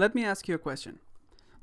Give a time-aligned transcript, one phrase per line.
[0.00, 0.98] Let me ask you a question.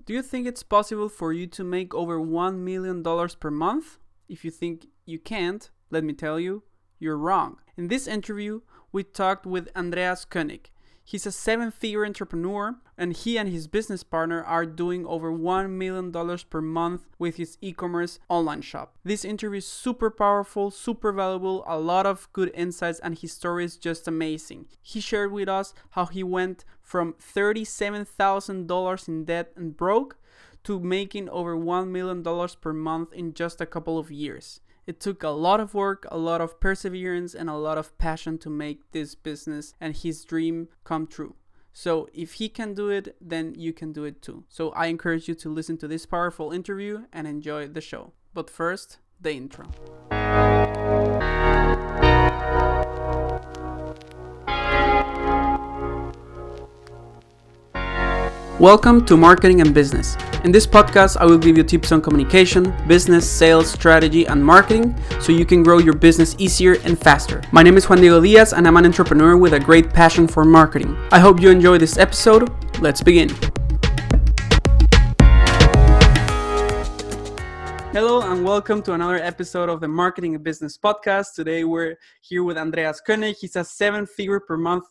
[0.05, 3.02] Do you think it's possible for you to make over $1 million
[3.40, 3.98] per month?
[4.29, 6.62] If you think you can't, let me tell you,
[7.00, 7.58] you're wrong.
[7.78, 8.62] In this interview,
[8.92, 10.70] we talked with Andreas Koenig.
[11.09, 15.69] He's a seven figure entrepreneur, and he and his business partner are doing over $1
[15.69, 16.12] million
[16.50, 18.94] per month with his e commerce online shop.
[19.06, 23.64] This interview is super powerful, super valuable, a lot of good insights, and his story
[23.64, 24.66] is just amazing.
[24.82, 30.18] He shared with us how he went from $37,000 in debt and broke
[30.66, 34.59] to making over $1 million per month in just a couple of years.
[34.87, 38.37] It took a lot of work, a lot of perseverance, and a lot of passion
[38.37, 41.35] to make this business and his dream come true.
[41.73, 44.45] So, if he can do it, then you can do it too.
[44.47, 48.13] So, I encourage you to listen to this powerful interview and enjoy the show.
[48.33, 49.65] But first, the intro.
[58.59, 60.17] Welcome to Marketing and Business.
[60.43, 64.95] In this podcast, I will give you tips on communication, business, sales, strategy, and marketing
[65.22, 67.44] so you can grow your business easier and faster.
[67.52, 70.44] My name is Juan Diego Diaz, and I'm an entrepreneur with a great passion for
[70.44, 70.97] marketing.
[71.11, 72.50] I hope you enjoy this episode.
[72.81, 73.30] Let's begin.
[77.94, 81.35] Hello and welcome to another episode of the Marketing and Business Podcast.
[81.35, 83.35] Today we're here with Andreas Koenig.
[83.39, 84.85] He's a seven figure per month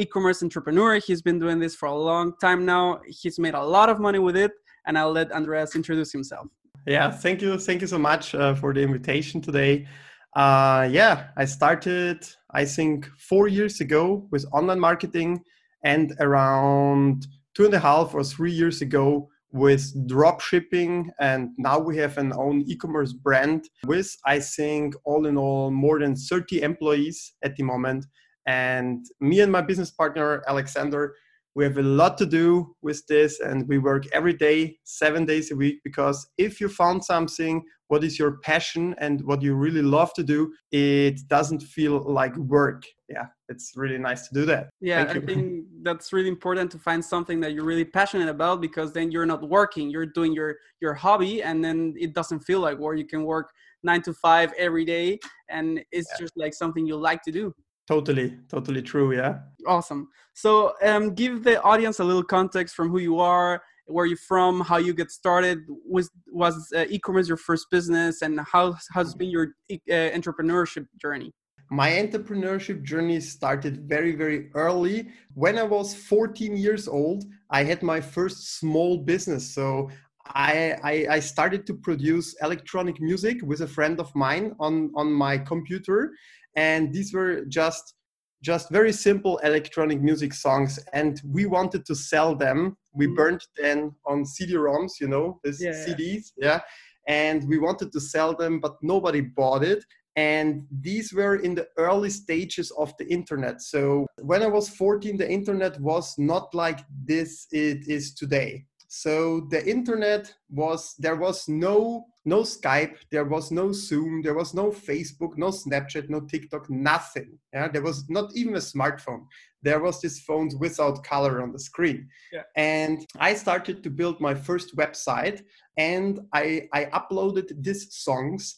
[0.00, 0.98] e-commerce entrepreneur.
[0.98, 3.00] He's been doing this for a long time now.
[3.06, 4.52] He's made a lot of money with it,
[4.86, 6.46] and I'll let Andreas introduce himself.
[6.86, 9.86] Yeah, thank you, thank you so much uh, for the invitation today.
[10.34, 15.44] Uh, yeah, I started I think four years ago with online marketing,
[15.84, 21.78] and around two and a half or three years ago with drop shipping and now
[21.78, 26.62] we have an own e-commerce brand with i think all in all more than 30
[26.62, 28.06] employees at the moment
[28.46, 31.14] and me and my business partner, Alexander,
[31.54, 35.50] we have a lot to do with this and we work every day, seven days
[35.50, 39.82] a week, because if you found something, what is your passion and what you really
[39.82, 42.84] love to do, it doesn't feel like work.
[43.08, 44.70] Yeah, it's really nice to do that.
[44.80, 48.92] Yeah, I think that's really important to find something that you're really passionate about because
[48.92, 52.78] then you're not working, you're doing your your hobby and then it doesn't feel like
[52.78, 52.96] work.
[52.96, 53.50] You can work
[53.82, 56.20] nine to five every day and it's yeah.
[56.20, 57.52] just like something you like to do.
[57.90, 59.16] Totally, totally true.
[59.16, 59.40] Yeah.
[59.66, 60.10] Awesome.
[60.32, 64.60] So, um, give the audience a little context from who you are, where you're from,
[64.60, 65.58] how you get started.
[65.84, 71.32] Was was uh, e-commerce your first business, and how has been your uh, entrepreneurship journey?
[71.68, 75.08] My entrepreneurship journey started very, very early.
[75.34, 79.52] When I was 14 years old, I had my first small business.
[79.52, 79.90] So
[80.26, 85.10] I, I, I, started to produce electronic music with a friend of mine on, on
[85.10, 86.12] my computer
[86.56, 87.94] and these were just
[88.42, 92.76] just very simple electronic music songs and we wanted to sell them.
[92.94, 93.14] We mm.
[93.16, 96.60] burned them on cd-roms you know these yeah, cds yeah.
[97.06, 99.84] And we wanted to sell them but nobody bought it.
[100.16, 103.60] And these were in the early stages of the internet.
[103.62, 109.46] So when i was 14 the internet was not like this it is today so
[109.50, 114.72] the internet was there was no no Skype, there was no Zoom, there was no
[114.72, 117.38] Facebook, no Snapchat, no TikTok, nothing.
[117.52, 119.26] Yeah, there was not even a smartphone.
[119.62, 122.08] There was this phones without color on the screen.
[122.32, 122.42] Yeah.
[122.56, 125.44] And I started to build my first website
[125.76, 128.56] and I, I uploaded these songs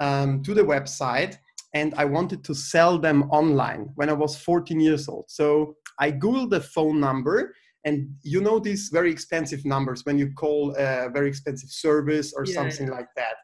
[0.00, 1.36] um, to the website
[1.74, 5.26] and I wanted to sell them online when I was 14 years old.
[5.28, 10.32] So I Googled the phone number and you know these very expensive numbers when you
[10.32, 12.94] call a very expensive service or yeah, something yeah.
[12.94, 13.36] like that.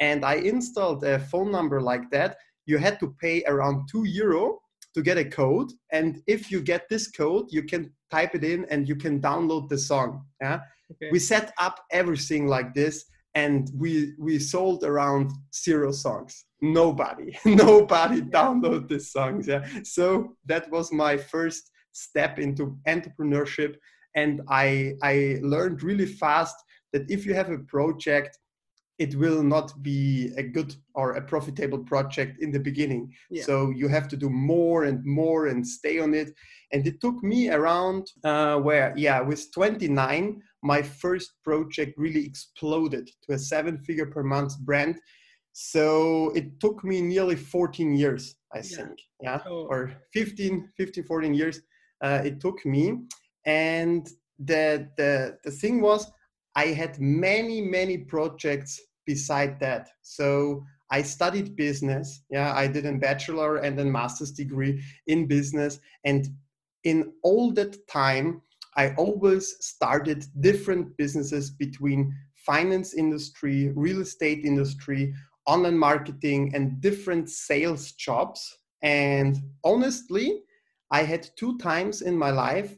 [0.00, 2.36] And i installed a phone number like that.
[2.66, 4.58] You had to pay around 2 euro
[4.94, 5.70] to get a code.
[5.92, 9.68] And if you get this code you can type it in and you can download
[9.68, 10.60] the song yeah?
[10.92, 11.10] Okay.
[11.10, 16.44] we set up everything like this and we we sold around zero songs.
[16.60, 19.66] Nobody nobody download the songs yeah?
[19.84, 23.76] So that was my first step into entrepreneurship
[24.14, 26.56] and i i learned really fast
[26.92, 28.38] that if you have a project
[28.98, 33.42] it will not be a good or a profitable project in the beginning yeah.
[33.42, 36.32] so you have to do more and more and stay on it
[36.72, 43.08] and it took me around uh, where yeah with 29 my first project really exploded
[43.22, 44.96] to a seven figure per month brand
[45.52, 48.76] so it took me nearly 14 years i yeah.
[48.76, 49.66] think yeah oh.
[49.70, 51.60] or 15 15 14 years
[52.00, 52.98] uh, it took me.
[53.44, 54.08] And
[54.38, 56.10] the, the, the thing was,
[56.54, 59.90] I had many, many projects beside that.
[60.02, 62.22] So I studied business.
[62.30, 65.78] Yeah, I did a bachelor and a master's degree in business.
[66.04, 66.28] And
[66.84, 68.42] in all that time,
[68.76, 75.14] I always started different businesses between finance industry, real estate industry,
[75.46, 78.58] online marketing, and different sales jobs.
[78.82, 80.40] And honestly,
[80.90, 82.76] I had two times in my life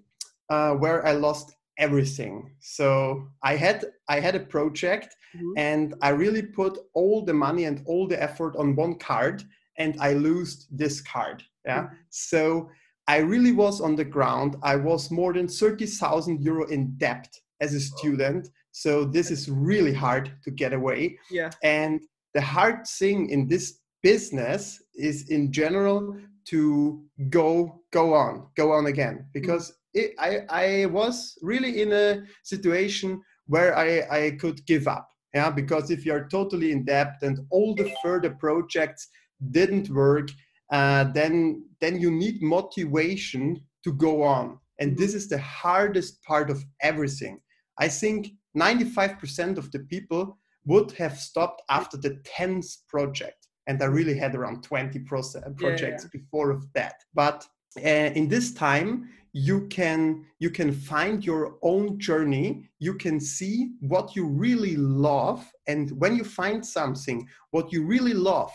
[0.51, 2.51] uh, where I lost everything.
[2.61, 5.53] So I had I had a project, mm-hmm.
[5.57, 9.45] and I really put all the money and all the effort on one card,
[9.79, 11.43] and I lost this card.
[11.65, 11.83] Yeah.
[11.83, 11.95] Mm-hmm.
[12.11, 12.71] So
[13.07, 14.57] I really was on the ground.
[14.63, 17.29] I was more than thirty thousand euro in debt
[17.61, 18.49] as a student.
[18.73, 21.19] So this is really hard to get away.
[21.31, 21.51] Yeah.
[21.63, 22.01] And
[22.35, 26.17] the hard thing in this business is in general
[26.50, 29.27] to go go on go on again.
[29.33, 35.09] Because it, I, I was really in a situation where I, I could give up.
[35.35, 39.09] Yeah because if you're totally in debt and all the further projects
[39.50, 40.29] didn't work
[40.71, 44.59] uh, then then you need motivation to go on.
[44.79, 47.41] And this is the hardest part of everything.
[47.79, 53.87] I think 95% of the people would have stopped after the 10th project and I
[53.87, 55.97] really had around 20 projects yeah, yeah.
[56.11, 57.05] before of that.
[57.15, 62.65] But uh, in this time, you can you can find your own journey.
[62.79, 68.15] You can see what you really love, and when you find something what you really
[68.15, 68.53] love,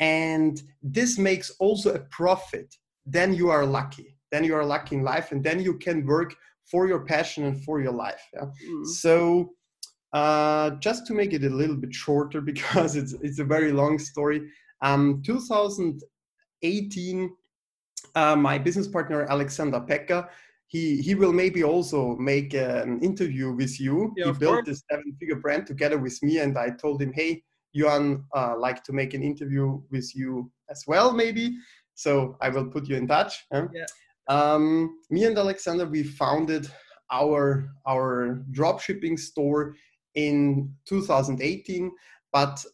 [0.00, 2.74] and this makes also a profit,
[3.06, 4.16] then you are lucky.
[4.32, 6.34] Then you are lucky in life, and then you can work
[6.70, 8.22] for your passion and for your life.
[8.34, 8.46] Yeah?
[8.70, 8.86] Mm.
[8.86, 9.52] So
[10.12, 13.98] uh, just to make it a little bit shorter because it's it's a very long
[13.98, 14.50] story.
[14.80, 17.30] Um, 2018,
[18.14, 20.28] uh, my business partner Alexander Pekka,
[20.66, 24.12] he he will maybe also make an interview with you.
[24.16, 28.24] Yeah, he built this seven-figure brand together with me, and I told him, hey, Johan,
[28.34, 31.56] uh, like to make an interview with you as well, maybe.
[31.94, 33.44] So I will put you in touch.
[33.52, 33.66] Huh?
[33.74, 33.86] Yeah.
[34.28, 36.70] Um, me and Alexander, we founded
[37.10, 39.74] our our drop shipping store
[40.14, 41.90] in 2018
[42.32, 42.64] but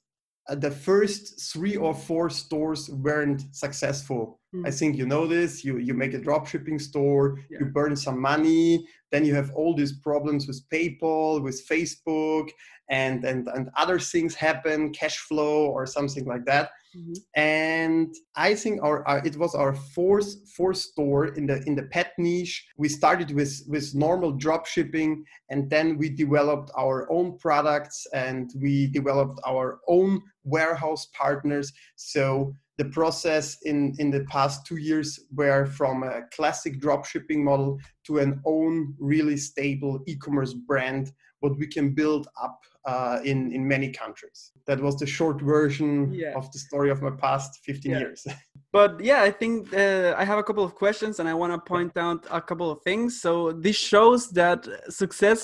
[0.48, 4.66] uh, the first three or four stores weren't successful mm.
[4.66, 7.58] i think you know this you you make a drop shipping store yeah.
[7.60, 12.48] you burn some money then you have all these problems with paypal with facebook
[12.90, 17.12] and and and other things happen cash flow or something like that mm-hmm.
[17.34, 21.84] and i think our, our, it was our fourth fourth store in the in the
[21.84, 22.66] pet niche.
[22.76, 28.50] We started with with normal drop shipping and then we developed our own products and
[28.60, 31.72] we developed our own warehouse partners.
[31.96, 37.44] So the process in, in the past two years were from a classic drop shipping
[37.44, 41.12] model to an own really stable e-commerce brand
[41.44, 42.58] what we can build up
[42.92, 44.38] uh, in in many countries.
[44.68, 46.38] That was the short version yeah.
[46.40, 47.98] of the story of my past 15 yeah.
[48.02, 48.20] years.
[48.78, 51.60] but yeah, I think uh, I have a couple of questions, and I want to
[51.74, 53.08] point out a couple of things.
[53.24, 53.32] So
[53.66, 54.60] this shows that
[55.02, 55.40] success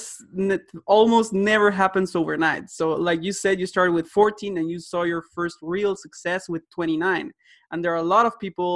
[0.86, 2.64] almost never happens overnight.
[2.78, 6.42] So like you said, you started with 14, and you saw your first real success
[6.52, 7.30] with 29.
[7.70, 8.72] And there are a lot of people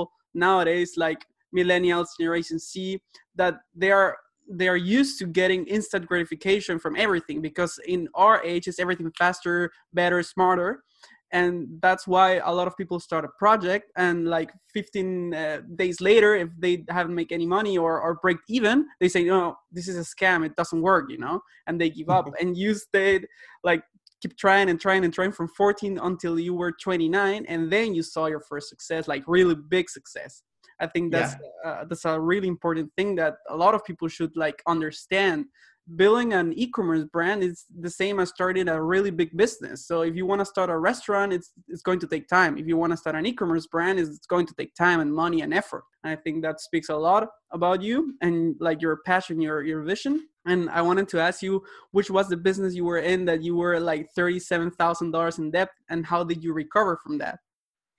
[0.47, 1.21] nowadays, like
[1.59, 3.01] millennials, Generation C,
[3.41, 4.17] that they are
[4.49, 9.11] they are used to getting instant gratification from everything because in our age it's everything
[9.17, 10.83] faster better smarter.
[11.33, 16.01] And that's why a lot of people start a project and like 15 uh, days
[16.01, 19.89] later if they haven't make any money or, or break even they say no this
[19.89, 20.47] is a scam.
[20.47, 21.41] It doesn't work you know?
[21.67, 23.27] And they give up and you stayed
[23.65, 23.83] like
[24.21, 28.03] keep trying and trying and trying from 14 until you were 29 and then you
[28.03, 30.43] saw your first success like really big success
[30.81, 31.71] I think that's yeah.
[31.71, 35.47] uh, that's a really important thing that a lot of people should like understand.
[35.97, 39.87] Building an e-commerce brand is the same as starting a really big business.
[39.87, 42.57] So if you want to start a restaurant, it's it's going to take time.
[42.57, 45.43] If you want to start an e-commerce brand, it's going to take time and money
[45.43, 45.85] and effort.
[46.03, 49.83] And I think that speaks a lot about you and like your passion, your your
[49.83, 50.27] vision.
[50.47, 51.63] And I wanted to ask you,
[51.93, 55.51] which was the business you were in that you were like thirty-seven thousand dollars in
[55.51, 57.39] debt, and how did you recover from that?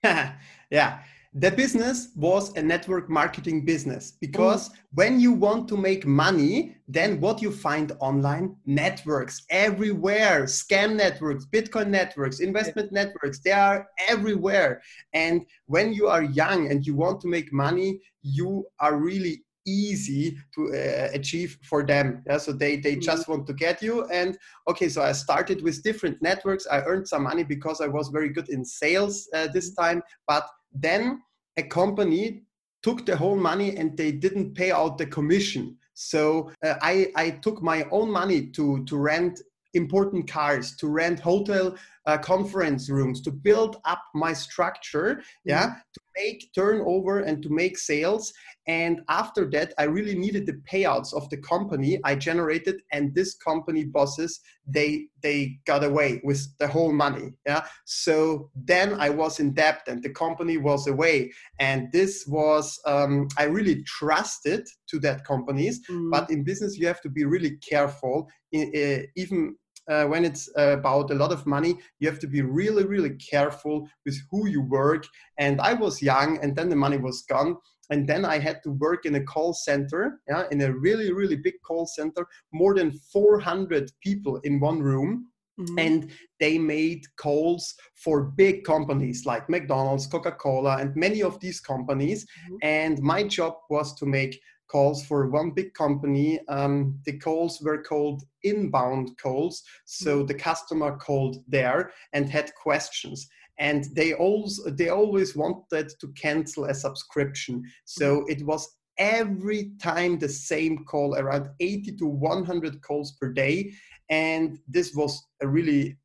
[0.70, 0.98] yeah
[1.38, 4.72] the business was a network marketing business because mm.
[4.94, 11.44] when you want to make money then what you find online networks everywhere scam networks
[11.44, 13.04] bitcoin networks investment yeah.
[13.04, 14.80] networks they are everywhere
[15.12, 20.38] and when you are young and you want to make money you are really easy
[20.54, 23.02] to uh, achieve for them yeah so they they mm.
[23.02, 24.38] just want to get you and
[24.68, 28.30] okay so i started with different networks i earned some money because i was very
[28.30, 29.82] good in sales uh, this mm.
[29.82, 31.20] time but then
[31.56, 32.42] a company
[32.82, 35.76] took the whole money and they didn't pay out the commission.
[35.94, 39.40] So uh, I, I took my own money to, to rent
[39.74, 45.78] important cars, to rent hotel uh, conference rooms, to build up my structure, yeah, mm-hmm.
[45.94, 48.32] to make turnover and to make sales.
[48.68, 53.34] And after that, I really needed the payouts of the company I generated, and this
[53.36, 57.32] company bosses they they got away with the whole money.
[57.46, 57.64] Yeah.
[57.84, 63.28] So then I was in debt, and the company was away, and this was um,
[63.38, 65.80] I really trusted to that companies.
[65.88, 66.10] Mm.
[66.10, 68.28] But in business, you have to be really careful.
[68.52, 69.56] In, uh, even
[69.88, 73.88] uh, when it's about a lot of money, you have to be really, really careful
[74.04, 75.06] with who you work.
[75.38, 77.56] And I was young, and then the money was gone.
[77.90, 81.36] And then I had to work in a call center, yeah, in a really, really
[81.36, 85.28] big call center, more than 400 people in one room.
[85.58, 85.78] Mm-hmm.
[85.78, 91.60] And they made calls for big companies like McDonald's, Coca Cola, and many of these
[91.60, 92.24] companies.
[92.24, 92.56] Mm-hmm.
[92.62, 94.38] And my job was to make
[94.68, 96.40] calls for one big company.
[96.48, 99.62] Um, the calls were called inbound calls.
[99.84, 100.26] So mm-hmm.
[100.26, 103.28] the customer called there and had questions.
[103.58, 107.62] And they also they always wanted to cancel a subscription.
[107.84, 108.30] So mm-hmm.
[108.30, 108.68] it was
[108.98, 113.72] every time the same call, around 80 to 100 calls per day.
[114.08, 115.96] And this was a really,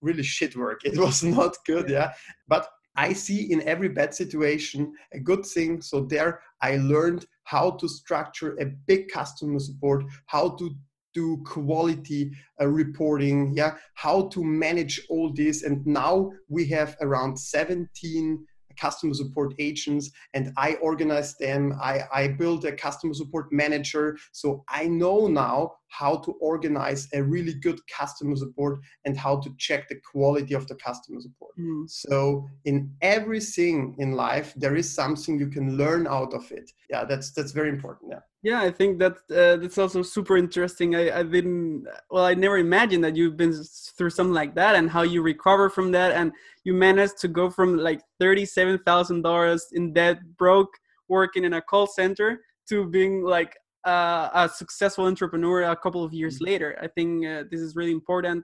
[0.00, 0.80] really shit work.
[0.84, 2.12] It was not good, yeah.
[2.48, 5.80] But I see in every bad situation a good thing.
[5.80, 10.70] So there I learned how to structure a big customer support, how to
[11.14, 12.30] do quality
[12.60, 15.62] uh, reporting, yeah, how to manage all this.
[15.64, 18.46] And now we have around 17
[18.80, 21.74] customer support agents and I organize them.
[21.80, 24.16] I, I build a customer support manager.
[24.32, 29.50] So I know now how to organize a really good customer support and how to
[29.58, 31.52] check the quality of the customer support.
[31.58, 31.90] Mm.
[31.90, 36.70] So in everything in life, there is something you can learn out of it.
[36.88, 38.12] Yeah, that's that's very important.
[38.12, 38.20] Yeah.
[38.42, 40.94] Yeah, I think that uh, that's also super interesting.
[40.94, 43.52] I, I didn't, well, I never imagined that you've been
[43.96, 46.32] through something like that and how you recover from that, and
[46.64, 50.72] you managed to go from like thirty-seven thousand dollars in debt, broke,
[51.08, 53.54] working in a call center, to being like
[53.86, 56.46] uh, a successful entrepreneur a couple of years mm-hmm.
[56.46, 56.78] later.
[56.80, 58.42] I think uh, this is really important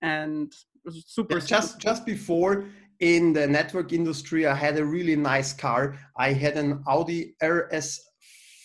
[0.00, 0.52] and
[1.06, 1.38] super.
[1.38, 2.66] Yeah, just just before
[3.00, 5.98] in the network industry, I had a really nice car.
[6.16, 7.34] I had an Audi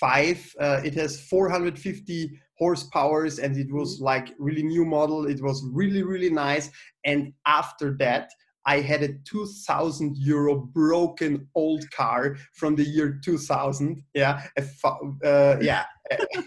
[0.02, 0.56] RS5.
[0.60, 4.06] Uh, it has 450 horsepowers and it was mm-hmm.
[4.06, 5.26] like really new model.
[5.26, 6.70] It was really really nice.
[7.06, 8.30] And after that,
[8.66, 14.04] I had a 2000 euro broken old car from the year 2000.
[14.14, 14.64] Yeah, a,
[15.26, 15.86] uh, yeah,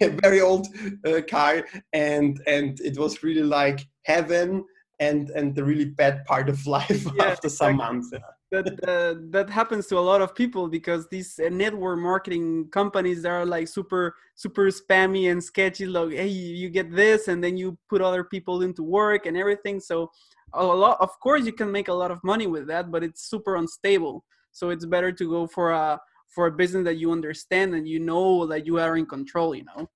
[0.01, 0.67] a, very old
[1.07, 4.65] uh, car, and and it was really like heaven
[5.01, 7.95] and and the really bad part of life yeah, after some exactly.
[7.95, 8.11] months.
[8.13, 8.19] Yeah.
[8.53, 13.25] That uh, that happens to a lot of people because these uh, network marketing companies
[13.25, 15.87] are like super super spammy and sketchy.
[15.87, 19.81] Like, hey, you get this, and then you put other people into work and everything.
[19.81, 20.11] So
[20.55, 23.29] a lot of course you can make a lot of money with that but it's
[23.29, 27.75] super unstable so it's better to go for a for a business that you understand
[27.75, 29.89] and you know that you are in control you know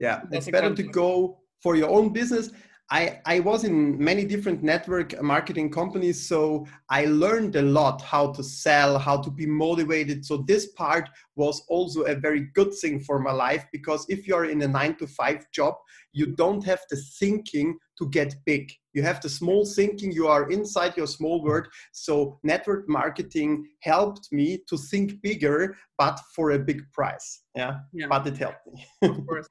[0.00, 2.50] yeah That's it's better to go for your own business
[2.92, 8.32] I, I was in many different network marketing companies, so I learned a lot how
[8.32, 10.26] to sell, how to be motivated.
[10.26, 14.44] So, this part was also a very good thing for my life because if you're
[14.44, 15.76] in a nine to five job,
[16.12, 18.70] you don't have the thinking to get big.
[18.92, 21.68] You have the small thinking, you are inside your small world.
[21.92, 27.40] So, network marketing helped me to think bigger, but for a big price.
[27.54, 28.08] Yeah, yeah.
[28.10, 28.86] but it helped me.
[29.00, 29.48] of course.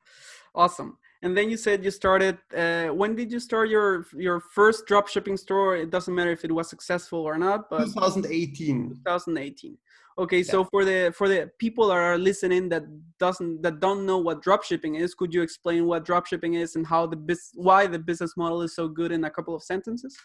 [0.54, 4.86] Awesome and then you said you started uh, when did you start your your first
[4.86, 5.76] drop shipping store?
[5.76, 9.78] It doesn't matter if it was successful or not but 2018 2018
[10.18, 10.44] okay yeah.
[10.44, 12.84] so for the for the people that are listening that
[13.18, 16.76] doesn't that don't know what drop shipping is could you explain what drop shipping is
[16.76, 19.64] and how the bis- why the business model is so good in a couple of
[19.64, 20.18] sentences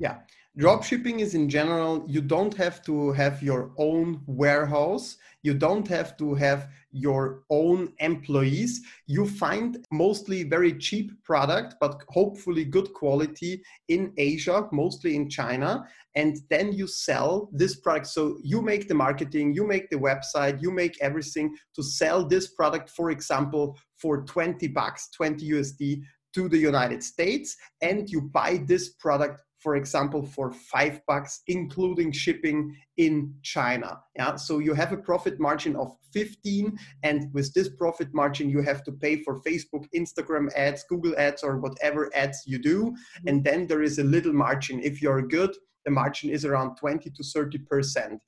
[0.00, 0.16] yeah.
[0.56, 5.16] Drop shipping is in general you don't have to have your own warehouse.
[5.42, 8.80] You don't have to have your own employees.
[9.06, 15.86] You find mostly very cheap product but hopefully good quality in asia mostly in china.
[16.16, 18.08] And then you sell this product.
[18.08, 22.48] So you make the marketing you make the website you make everything to sell this
[22.48, 26.02] product for example for 20 bucks 20 usd
[26.34, 32.12] to the united states and you buy this product for example, for five bucks, including
[32.12, 34.00] shipping in China.
[34.16, 38.62] Yeah, so you have a profit margin of 15, and with this profit margin, you
[38.62, 42.84] have to pay for Facebook, Instagram ads, Google ads, or whatever ads you do.
[42.84, 43.28] Mm-hmm.
[43.28, 44.80] And then there is a little margin.
[44.82, 48.22] If you're good, the margin is around 20 to 30 percent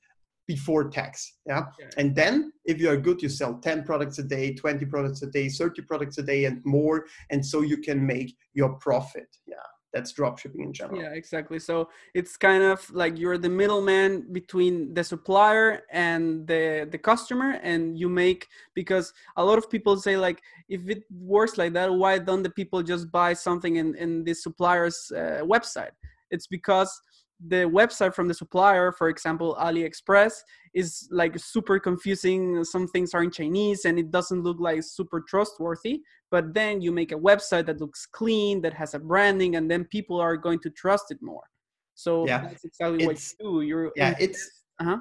[0.45, 1.89] before tax yeah okay.
[1.97, 5.27] and then if you are good you sell 10 products a day 20 products a
[5.27, 9.55] day 30 products a day and more and so you can make your profit yeah
[9.93, 11.01] that's drop shipping in general.
[11.01, 11.59] Yeah exactly.
[11.59, 17.59] So it's kind of like you're the middleman between the supplier and the the customer
[17.61, 21.93] and you make because a lot of people say like if it works like that
[21.93, 25.95] why don't the people just buy something in in the supplier's uh, website?
[26.31, 26.91] It's because
[27.47, 30.33] the website from the supplier, for example, AliExpress,
[30.73, 32.63] is like super confusing.
[32.63, 36.01] Some things are in Chinese and it doesn't look like super trustworthy.
[36.31, 39.85] But then you make a website that looks clean, that has a branding, and then
[39.85, 41.43] people are going to trust it more.
[41.95, 42.41] So yeah.
[42.41, 43.61] that's exactly what you do.
[43.61, 44.97] You're yeah, it's uh-huh.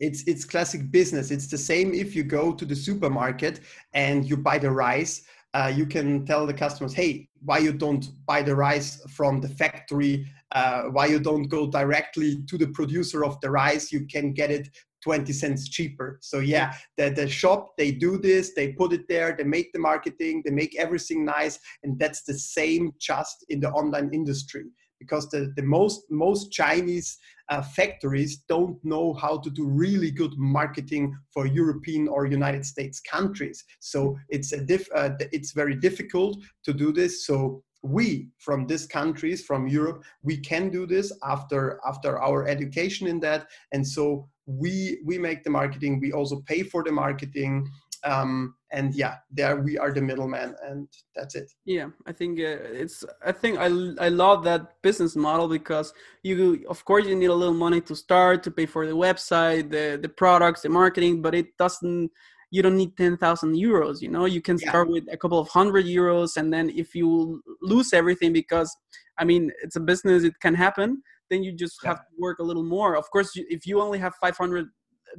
[0.00, 1.30] It's it's classic business.
[1.30, 3.60] It's the same if you go to the supermarket
[3.92, 5.22] and you buy the rice.
[5.52, 9.48] Uh, you can tell the customers, hey, why you don't buy the rice from the
[9.48, 14.32] factory uh, why you don't go directly to the producer of the rice you can
[14.32, 14.68] get it
[15.02, 16.18] 20 cents cheaper.
[16.22, 19.78] So yeah the, the shop they do this they put it there they make the
[19.78, 24.64] marketing they make everything nice and that's the same just in the online industry.
[24.98, 27.18] Because the, the most most chinese
[27.50, 33.00] uh, factories don't know how to do really good marketing for european or united states
[33.00, 33.62] countries.
[33.80, 37.26] So it's a diff, uh, it's very difficult to do this.
[37.26, 43.06] So we from these countries from europe we can do this after after our education
[43.06, 43.46] in that.
[43.72, 47.68] And so we we make the marketing we also pay for the marketing
[48.04, 50.86] um, and yeah there we are the middleman and
[51.16, 51.50] that's it.
[51.64, 53.66] Yeah i think uh, it's i think I,
[54.06, 57.96] I love that business model because you of course you need a little money to
[57.96, 62.10] start to pay for the website the the products the marketing but it doesn't
[62.54, 64.92] you don't need 10,000 euros you know you can start yeah.
[64.94, 68.70] with a couple of hundred euros and then if you lose everything because
[69.18, 71.88] i mean it's a business it can happen then you just yeah.
[71.90, 74.66] have to work a little more of course if you only have 500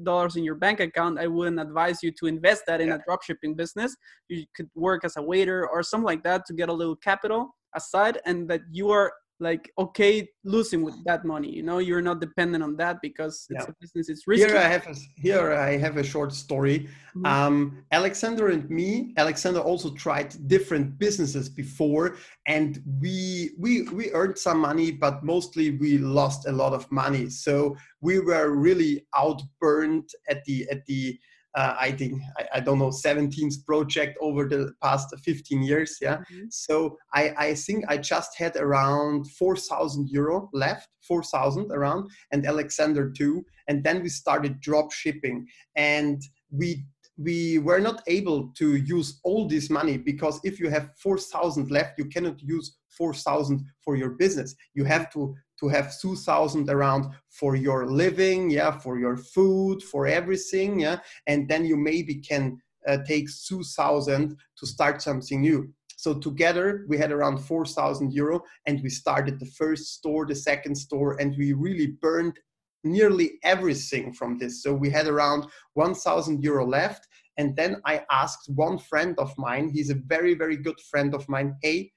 [0.04, 3.00] dollars in your bank account i wouldn't advise you to invest that in yeah.
[3.00, 3.98] a dropshipping business
[4.30, 7.54] you could work as a waiter or something like that to get a little capital
[7.76, 12.22] aside and that you are like okay losing with that money you know you're not
[12.22, 13.72] dependent on that because it's yeah.
[13.72, 17.26] a business it's risky here i have a, here i have a short story mm-hmm.
[17.26, 22.16] um, alexander and me alexander also tried different businesses before
[22.48, 27.30] and we we we earned some money but mostly we lost a lot of money
[27.30, 31.20] so we were really outburned at the at the
[31.56, 35.98] uh, I think I, I, don't know 17th project over the past 15 years.
[36.02, 36.46] Yeah, mm-hmm.
[36.50, 43.10] so I, I think I just had around 4,000 euro left, 4,000 around, and Alexander
[43.10, 43.46] too.
[43.68, 46.86] And then we started drop shipping, and we
[47.18, 51.98] we were not able to use all this money because if you have 4,000 left,
[51.98, 54.56] you cannot use 4,000 for your business.
[54.74, 60.06] You have to to have 2000 around for your living yeah for your food for
[60.06, 65.74] everything yeah and then you maybe can uh, take 2000 to start something new.
[65.98, 70.76] So together we had around 4000 euro and we started the first store the second
[70.76, 72.38] store and we really burned
[72.84, 74.62] nearly everything from this.
[74.62, 79.70] So we had around 1000 euro left and then i asked one friend of mine
[79.70, 81.92] he's a very very good friend of mine hey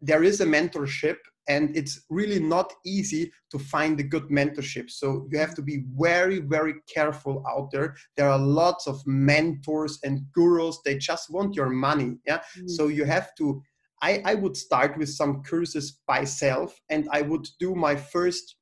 [0.00, 1.16] there is a mentorship
[1.48, 4.90] and it's really not easy to find a good mentorship.
[4.90, 7.96] So you have to be very very careful out there.
[8.16, 10.78] There are lots of mentors and gurus.
[10.84, 12.38] They just want your money yeah?
[12.38, 12.68] Mm-hmm.
[12.68, 13.62] so you have to
[14.02, 18.56] I, I would start with some courses by self and i would do my first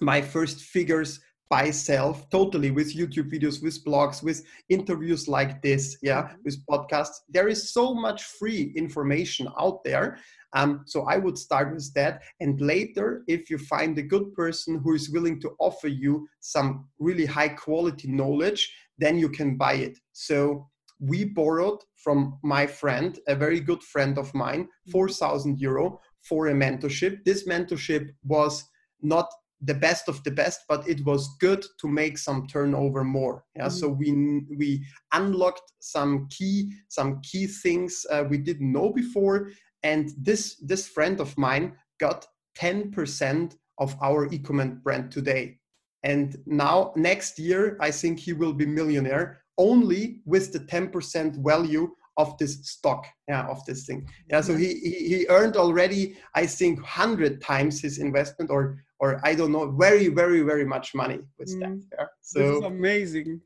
[0.00, 5.96] my first figures by self totally with youtube videos with blogs with interviews like this
[6.02, 6.36] yeah mm-hmm.
[6.44, 10.18] with podcasts there is so much free information out there
[10.54, 12.22] um, so I would start with that.
[12.40, 16.88] And later, if you find a good person who is willing to offer you some
[16.98, 19.98] really high quality knowledge, then you can buy it.
[20.12, 20.68] So
[21.00, 26.54] we borrowed from my friend, a very good friend of mine, 4,000 euro for a
[26.54, 27.24] mentorship.
[27.24, 28.64] This mentorship was
[29.02, 29.28] not
[29.66, 33.66] the best of the best but it was good to make some turnover more yeah
[33.66, 33.76] mm-hmm.
[33.76, 34.12] so we
[34.56, 39.48] we unlocked some key some key things uh, we didn't know before
[39.82, 42.26] and this this friend of mine got
[42.58, 45.58] 10% of our ecomment brand today
[46.04, 51.88] and now next year i think he will be millionaire only with the 10% value
[52.16, 56.78] of this stock yeah of this thing yeah so he he earned already i think
[56.80, 61.50] 100 times his investment or or i don't know very very very much money with
[61.54, 61.60] mm.
[61.60, 62.06] that yeah?
[62.20, 63.40] so this is amazing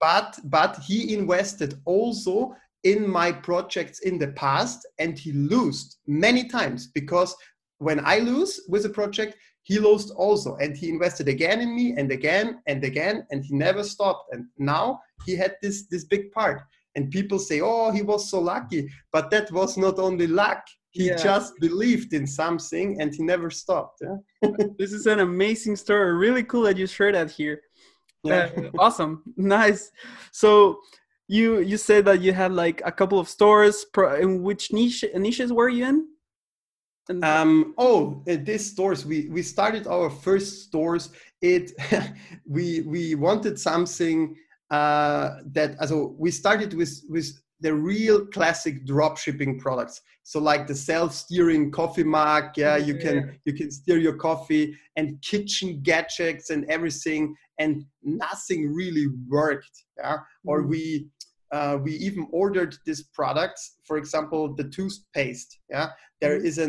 [0.00, 6.44] but but he invested also in my projects in the past and he lost many
[6.48, 7.34] times because
[7.78, 11.94] when I lose with a project, he lost also and he invested again in me
[11.96, 14.32] and again and again and he never stopped.
[14.32, 16.62] And now he had this this big part.
[16.96, 18.88] And people say, oh, he was so lucky.
[19.12, 20.62] But that was not only luck.
[20.90, 21.16] he Yeah.
[21.16, 23.98] just believed in something and he never stopped.
[24.02, 24.50] Yeah.
[24.78, 26.14] this is an amazing story.
[26.14, 27.60] Really cool that you shared that here.
[28.22, 28.48] Yeah.
[28.56, 29.90] Uh, awesome, nice.
[30.30, 30.78] So
[31.36, 33.76] you you said that you had like a couple of stores.
[33.94, 35.98] Pro- in which niche niches were you in?
[37.22, 41.10] Um oh uh, these stores we we started our first stores
[41.42, 41.70] it
[42.56, 44.34] we we wanted something
[44.74, 47.28] uh that also we started with with
[47.66, 49.96] the real classic drop shipping products
[50.30, 53.04] so like the self-steering coffee mug yeah you Yeah.
[53.06, 54.66] can you can steer your coffee
[54.98, 57.22] and kitchen gadgets and everything
[57.62, 57.72] and
[58.26, 59.06] nothing really
[59.38, 60.18] worked yeah
[60.50, 60.68] or Mhm.
[60.72, 60.82] we
[61.56, 65.88] uh, we even ordered these products for example the toothpaste yeah
[66.22, 66.46] there Mhm.
[66.48, 66.68] is a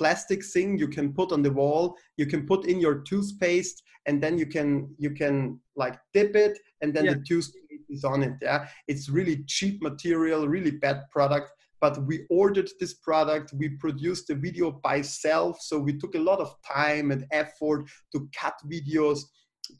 [0.00, 1.84] plastic thing you can put on the wall
[2.20, 6.58] you can put in your toothpaste and then you can you can like dip it
[6.80, 7.14] and then Yeah.
[7.14, 8.66] the toothpaste is on it yeah?
[8.88, 14.34] It's really cheap material really bad product but we ordered this product we produced the
[14.34, 19.20] video by self so we took a lot of time and effort to cut videos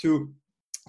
[0.00, 0.32] to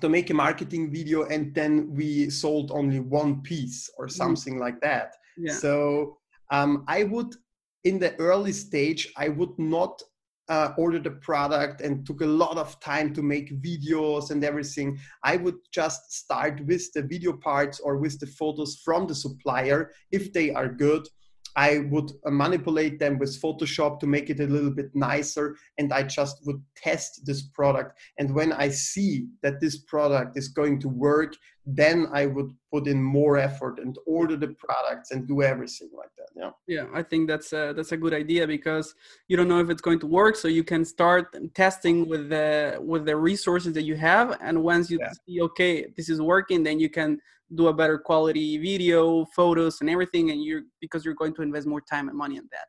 [0.01, 4.81] to make a marketing video and then we sold only one piece or something like
[4.81, 5.13] that.
[5.37, 6.17] Yeah, so
[6.51, 7.35] um, I would,
[7.83, 10.01] in the early stage, I would not
[10.49, 14.97] uh, order the product and took a lot of time to make videos and everything.
[15.23, 19.91] I would just start with the video parts or with the photos from the supplier
[20.12, 21.08] if they are good.
[21.55, 26.03] I would manipulate them with Photoshop to make it a little bit nicer, and I
[26.03, 27.99] just would test this product.
[28.17, 31.35] And when I see that this product is going to work,
[31.65, 36.09] then I would put in more effort and order the products and do everything like
[36.17, 36.27] that.
[36.35, 36.51] Yeah.
[36.67, 36.85] yeah.
[36.93, 38.95] I think that's a, that's a good idea because
[39.27, 42.79] you don't know if it's going to work, so you can start testing with the
[42.81, 45.11] with the resources that you have, and once you Yeah.
[45.25, 47.19] see okay, this is working, then you can
[47.55, 51.67] do a better quality video, photos, and everything, and you're because you're going to invest
[51.67, 52.67] more time and money in that.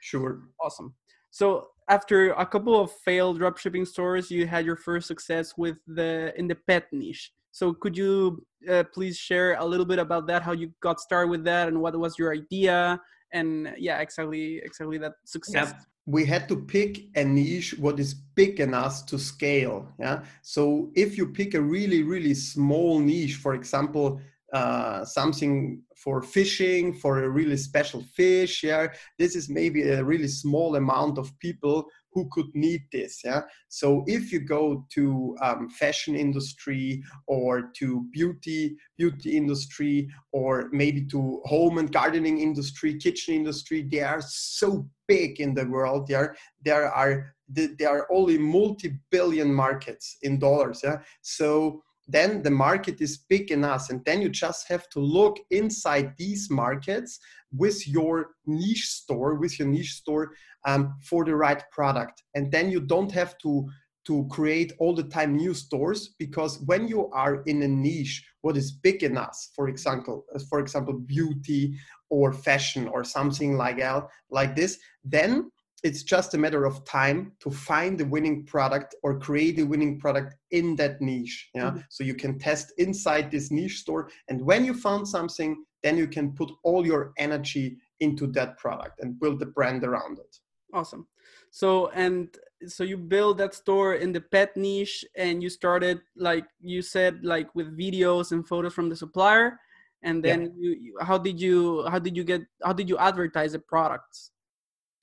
[0.00, 0.40] Sure.
[0.60, 0.94] Awesome.
[1.30, 6.32] So after a couple of failed dropshipping stores, you had your first success with the
[6.38, 7.32] in the pet niche.
[7.52, 10.42] So could you uh, please share a little bit about that?
[10.42, 13.00] How you got started with that, and what was your idea?
[13.32, 15.72] And yeah, exactly, exactly that success.
[15.74, 15.80] Yeah.
[16.06, 19.88] We had to pick a niche what is big enough to scale.
[19.98, 20.24] Yeah.
[20.42, 24.20] So if you pick a really, really small niche, for example,
[24.52, 28.88] uh, something for fishing, for a really special fish, yeah,
[29.18, 33.20] this is maybe a really small amount of people who could need this.
[33.24, 33.42] Yeah.
[33.68, 41.04] So if you go to um, fashion industry or to beauty beauty industry or maybe
[41.06, 46.06] to home and gardening industry, kitchen industry, they are so big in the world.
[46.06, 50.80] There, there are there are only multi-billion markets in dollars.
[50.82, 51.00] Yeah.
[51.20, 56.14] So then the market is big enough, and then you just have to look inside
[56.18, 57.18] these markets
[57.52, 60.32] with your niche store, with your niche store
[60.66, 63.68] um, for the right product, and then you don't have to
[64.06, 68.56] to create all the time new stores because when you are in a niche what
[68.56, 71.74] is big enough for example for example beauty
[72.10, 75.50] or fashion or something like that like this then
[75.84, 80.00] it's just a matter of time to find the winning product or create a winning
[80.00, 81.84] product in that niche yeah Mhm.
[81.94, 85.50] so you can test inside this niche store and when you found something
[85.84, 87.66] then you can put all your energy
[88.00, 90.40] into that product and build the brand around it
[90.74, 91.06] Awesome.
[91.50, 92.34] So and
[92.66, 97.22] so you build that store in the pet niche, and you started like you said,
[97.22, 99.60] like with videos and photos from the supplier,
[100.02, 103.52] and then you, you how did you how did you get how did you advertise
[103.52, 104.33] the products?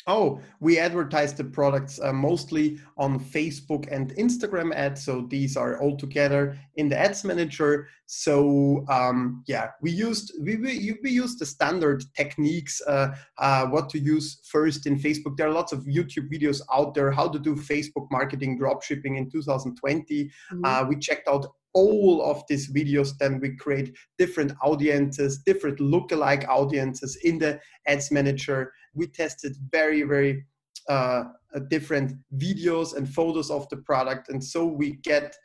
[0.07, 5.03] Oh, we advertise the products uh, mostly on Facebook and Instagram ads.
[5.03, 7.87] So these are all together in the ads manager.
[8.07, 12.81] So um, yeah, we used we, we, we used the standard techniques.
[12.87, 15.37] Uh, uh, what to use first in Facebook.
[15.37, 19.29] There are lots of YouTube videos out there how to do Facebook marketing dropshipping in
[19.29, 20.31] 2020.
[20.51, 20.61] Mhm.
[20.63, 23.17] Uh, we checked out all of these videos.
[23.17, 28.73] Then we create different audiences, different lookalike audiences in the ads manager.
[28.93, 30.45] We tested very, very
[30.89, 31.23] uh,
[31.53, 35.35] uh, different videos and photos of the product, and so we get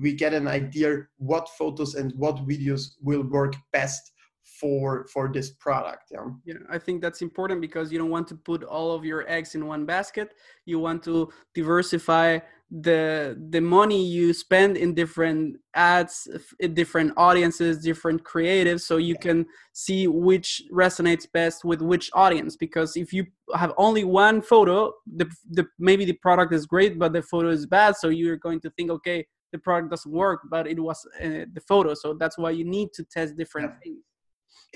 [0.00, 4.12] we get an idea what photos and what videos will work best
[4.60, 6.04] for for this product.
[6.10, 6.26] Yeah.
[6.44, 9.54] Yeah, I think that's important because you don't want to put all of your eggs
[9.54, 10.34] in one basket.
[10.64, 12.38] You want to diversify
[12.70, 16.26] the the money you spend in different ads,
[16.58, 22.56] in different audiences, different creatives, so you can see which resonates best with which audience.
[22.56, 27.12] Because if you have only one photo, the, the maybe the product is great, but
[27.12, 30.66] the photo is bad, so you're going to think, okay, the product doesn't work, but
[30.66, 31.94] it was uh, the photo.
[31.94, 33.78] So that's why you need to test different Yeah.
[33.84, 34.02] things.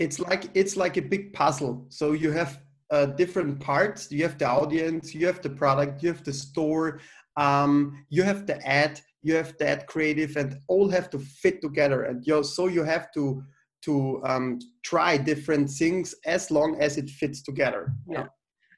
[0.05, 4.11] it's like it's like a big puzzle so you have uh, different parts.
[4.11, 7.01] You have the audience, you have the product, you have the store,
[7.41, 11.61] um, you have the ad, you have the ad creative, and all have to fit
[11.63, 12.03] together.
[12.05, 13.43] And you so you have to
[13.87, 17.93] to um, try different things as long as it fits together.
[18.07, 18.27] Yeah.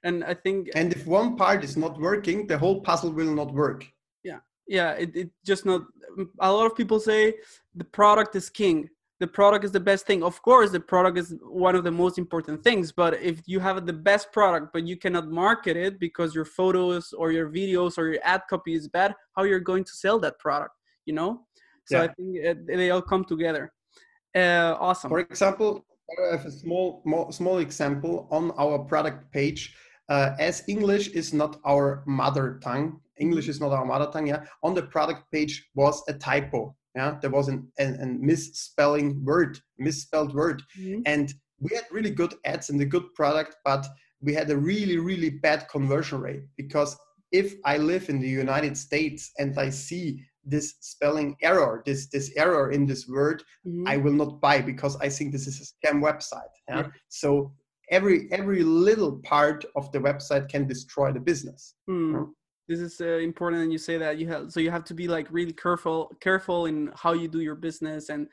[0.04, 3.52] And I think and if one part is not working, the whole puzzle will not
[3.52, 3.84] work.
[4.22, 4.38] Yeah.
[4.68, 4.92] Yeah.
[4.92, 5.82] It, it just not
[6.40, 7.34] a lot of people say
[7.74, 8.88] the product is king
[9.22, 10.20] the product is the best thing.
[10.30, 11.28] Of course the product is
[11.66, 14.96] one of the most important things but if you have the best product but you
[15.04, 19.10] cannot market it because your photos or your videos or your ad copy is bad
[19.36, 20.74] how you're going to sell that product
[21.08, 21.30] you know?
[21.88, 22.02] So yeah.
[22.04, 23.64] i think it, they all come together.
[24.42, 25.08] Uh, awesome.
[25.14, 25.70] For example
[26.10, 26.86] i have a small
[27.40, 29.62] small example on our product page.
[30.08, 31.86] Uh, as english is not our
[32.20, 32.88] mother tongue
[33.24, 36.60] english is not our mother tongue yeah on the product page was a typo
[36.94, 41.00] yeah there was an, an, an misspelling word misspelled word mm-hmm.
[41.06, 43.86] and we had really good ads and a good product but
[44.20, 46.96] we had a really really bad conversion rate because
[47.30, 52.32] if i live in the united states and i see this spelling error this this
[52.36, 53.86] error in this word mm-hmm.
[53.86, 56.80] i will not buy because i think this is a scam website yeah?
[56.80, 56.86] yeah.
[57.08, 57.52] so
[57.90, 62.28] every every little part of the website can destroy the business mm
[62.72, 65.06] this is uh, important and you say that you have so you have to be
[65.06, 68.26] like really careful careful in how you do your business and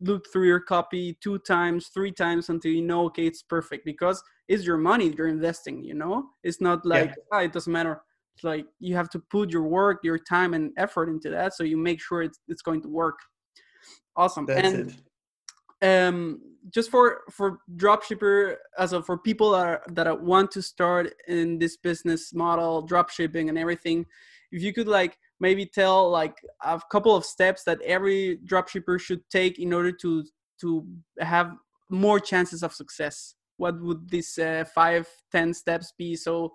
[0.00, 4.22] look through your copy two times three times until you know okay it's perfect because
[4.46, 7.38] it's your money you're investing you know it's not like yeah.
[7.38, 8.02] ah, it doesn't matter
[8.36, 11.64] it's like you have to put your work your time and effort into that so
[11.64, 13.18] you make sure it's, it's going to work
[14.16, 14.94] awesome That's and
[15.80, 16.06] it.
[16.06, 16.40] um
[16.70, 21.58] just for for dropshipper as a, for people that are, that want to start in
[21.58, 24.04] this business model drop shipping and everything
[24.52, 29.20] if you could like maybe tell like a couple of steps that every dropshipper should
[29.30, 30.24] take in order to
[30.60, 30.86] to
[31.20, 31.54] have
[31.90, 36.16] more chances of success what would these uh, five ten steps be?
[36.16, 36.52] So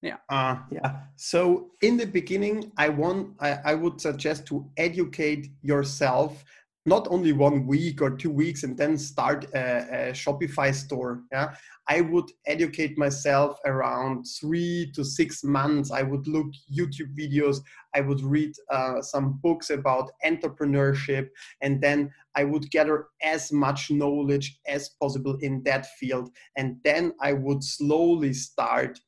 [0.00, 0.16] yeah.
[0.28, 1.00] Uh, yeah.
[1.16, 6.44] So in the beginning i want I, I would suggest to educate yourself
[6.86, 11.22] not only one week or two weeks and then start a, a, Shopify store.
[11.32, 11.54] Yeah,
[11.88, 15.90] I would educate myself around three to six months.
[15.90, 17.58] I would look YouTube videos.
[17.94, 21.28] I would read uh, some books about entrepreneurship,
[21.62, 26.30] and then I would gather as much knowledge as possible in that field.
[26.56, 29.00] And then I would slowly start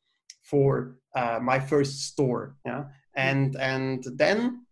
[0.42, 2.56] for uh, my first store.
[2.64, 2.84] Yeah,
[3.16, 4.65] and and then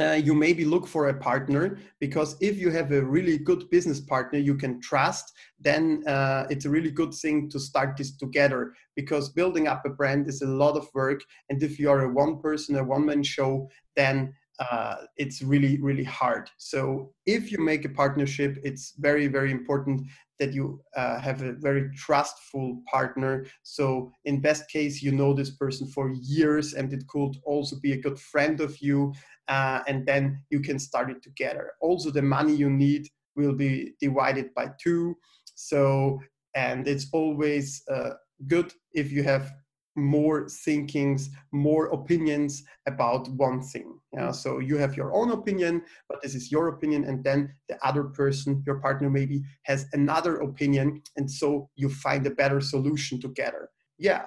[0.00, 4.00] uh, you maybe look for a partner because if you have a really good business
[4.00, 8.72] partner you can trust then uh, it's a really good thing to start this together
[8.94, 12.12] because building up a brand is a lot of work and if you are a
[12.12, 16.50] one person a one man show then uh, it's really really hard.
[16.58, 20.02] So if you make a partnership it's very very important
[20.38, 23.44] that you uh, have a very trustful partner.
[23.62, 27.92] So in best case you know this person for years and it could also be
[27.92, 29.12] a good friend of you
[29.48, 31.72] uh, and then you can start it together.
[31.80, 35.16] Also the money you need will be divided by two.
[35.54, 36.20] So
[36.54, 38.10] and it's always uh,
[38.46, 39.52] good if you have
[39.98, 43.98] more thinkings, more opinions about one thing.
[44.12, 47.76] Yeah, so you have your own opinion, but this is your opinion, and then the
[47.86, 53.20] other person, your partner maybe, has another opinion, and so you find a better solution
[53.20, 53.68] together.
[53.98, 54.26] Yeah,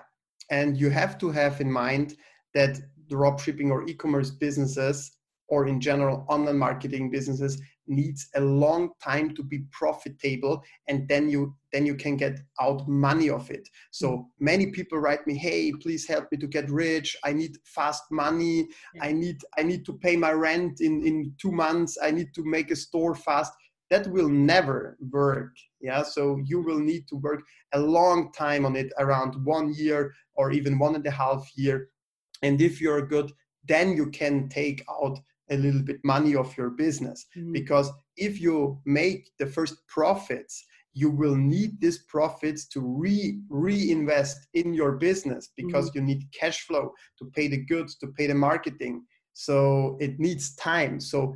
[0.49, 2.15] and you have to have in mind
[2.53, 2.79] that
[3.09, 9.33] drop shipping or e-commerce businesses or in general online marketing businesses needs a long time
[9.35, 13.67] to be profitable and then you then you can get out money of it.
[13.91, 14.25] So mm.
[14.39, 17.15] many people write me hey please help me to get rich.
[17.23, 18.67] I need fast money.
[19.01, 21.97] I need i need to pay my rent in in 2 months.
[22.01, 23.53] I need to make a store fast.
[23.89, 26.03] That will never work yeah?
[26.03, 27.41] So you will need to work
[27.73, 31.89] a long time on it around one year or even one and a half year.
[32.43, 33.31] And if you're good
[33.65, 35.19] then you can take out
[35.51, 37.51] a little bit money of your business mm-hmm.
[37.51, 44.47] because if you make the first profits you will need these profits to re reinvest
[44.53, 45.99] in your business because mm-hmm.
[45.99, 50.55] you need cash flow to pay the goods to pay the marketing so it needs
[50.55, 51.35] time so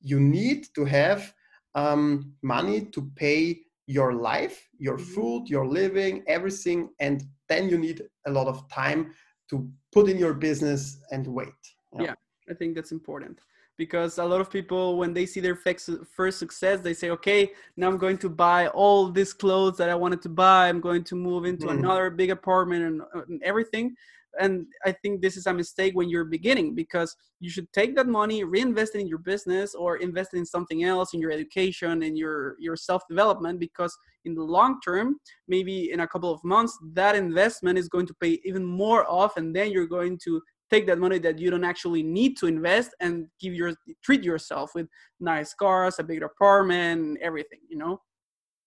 [0.00, 1.32] you need to have
[1.74, 5.14] um, money to pay your life your mm-hmm.
[5.14, 9.12] food your living everything and then you need a lot of time
[9.50, 11.60] to put in your business and wait
[11.98, 12.14] yeah
[12.50, 13.38] i think that's important
[13.76, 17.88] because a lot of people when they see their first success they say okay now
[17.88, 21.16] i'm going to buy all these clothes that i wanted to buy i'm going to
[21.16, 21.78] move into mm.
[21.78, 23.94] another big apartment and, uh, and, everything
[24.40, 28.06] and i think this is a mistake when you're beginning because you should take that
[28.06, 32.02] money reinvest it in your business or invest it in something else in your education
[32.02, 36.42] in your your self development because in the long term maybe in a couple of
[36.42, 40.40] months that investment is going to pay even more off and then you're going to
[40.70, 43.72] take that money that you don't actually need to invest and give your
[44.02, 44.86] treat yourself with
[45.20, 48.00] nice cars a bigger apartment everything you know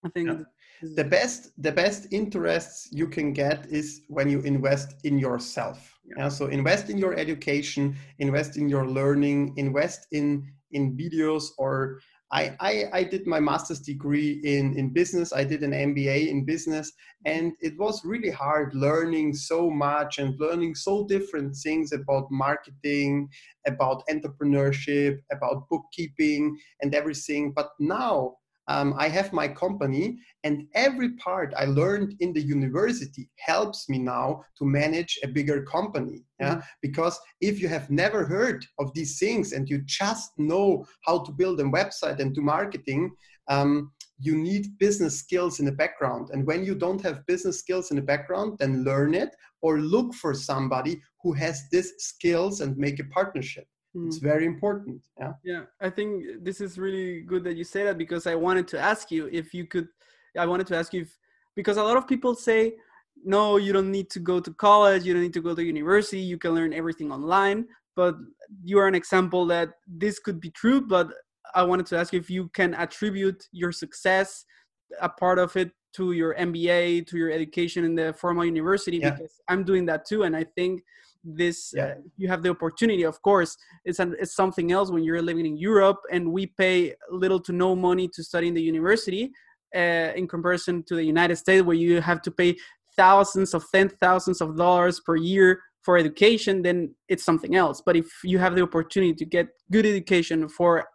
[0.06, 0.44] i think yeah
[0.82, 6.16] the best the best interests you can get is when you invest in yourself yeah.
[6.24, 6.30] yeah.
[6.30, 12.00] so invest in your education invest in your learning invest in in videos or
[12.32, 15.32] I, I, I did my master's degree in, in business.
[15.32, 16.92] I did an MBA in business,
[17.26, 23.30] and it was really hard learning so much and learning so different things about marketing,
[23.66, 27.54] about entrepreneurship, about bookkeeping, and everything.
[27.56, 28.36] But now
[28.68, 33.98] um, I have my company, and every part I learned in the university helps me
[33.98, 36.24] now to manage a bigger company.
[36.40, 36.56] Yeah?
[36.56, 36.60] Mm-hmm.
[36.82, 41.32] Because if you have never heard of these things and you just know how to
[41.32, 43.12] build a website and do marketing,
[43.48, 46.32] um, you need business skills in the background.
[46.32, 49.30] And when you don't have business skills in the background, then learn it
[49.62, 53.68] or look for somebody who has these skills and make a partnership
[54.06, 54.24] it's mm.
[54.24, 58.28] very important yeah yeah i think this is really good that you say that because
[58.28, 59.88] i wanted to ask you if you could
[60.38, 61.18] i wanted to ask you if
[61.56, 62.74] because a lot of people say
[63.24, 66.20] no you don't need to go to college you don't need to go to university
[66.20, 68.16] you can learn everything online but
[68.64, 71.10] you are an example that this could be true but
[71.56, 74.46] i wanted to ask you if you can attribute your success
[75.02, 79.10] a part of it to your mba to your education in the formal university yeah.
[79.12, 80.84] because i'm doing that too and i think
[81.36, 81.86] this yeah.
[81.86, 85.46] uh, you have the opportunity of course it's an, it's something else when you're living
[85.46, 89.32] in europe and we pay little to no money to study in the university
[89.76, 92.56] uh, in comparison to the united states where you have to pay
[92.96, 97.96] thousands of ten thousands of dollars per year for education then it's something else but
[97.96, 100.86] if you have the opportunity to get good education for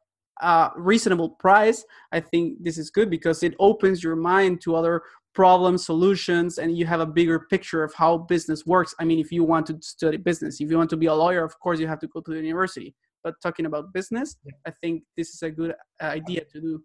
[0.40, 5.03] a reasonable price i think this is good because it opens your mind to other
[5.35, 8.95] problem solutions and you have a bigger picture of how business works.
[9.01, 11.45] I mean if you want to study business if you want to be a lawyer
[11.45, 12.95] of course you have to go to the university.
[13.25, 16.83] But talking about business i think this is a good idea to do.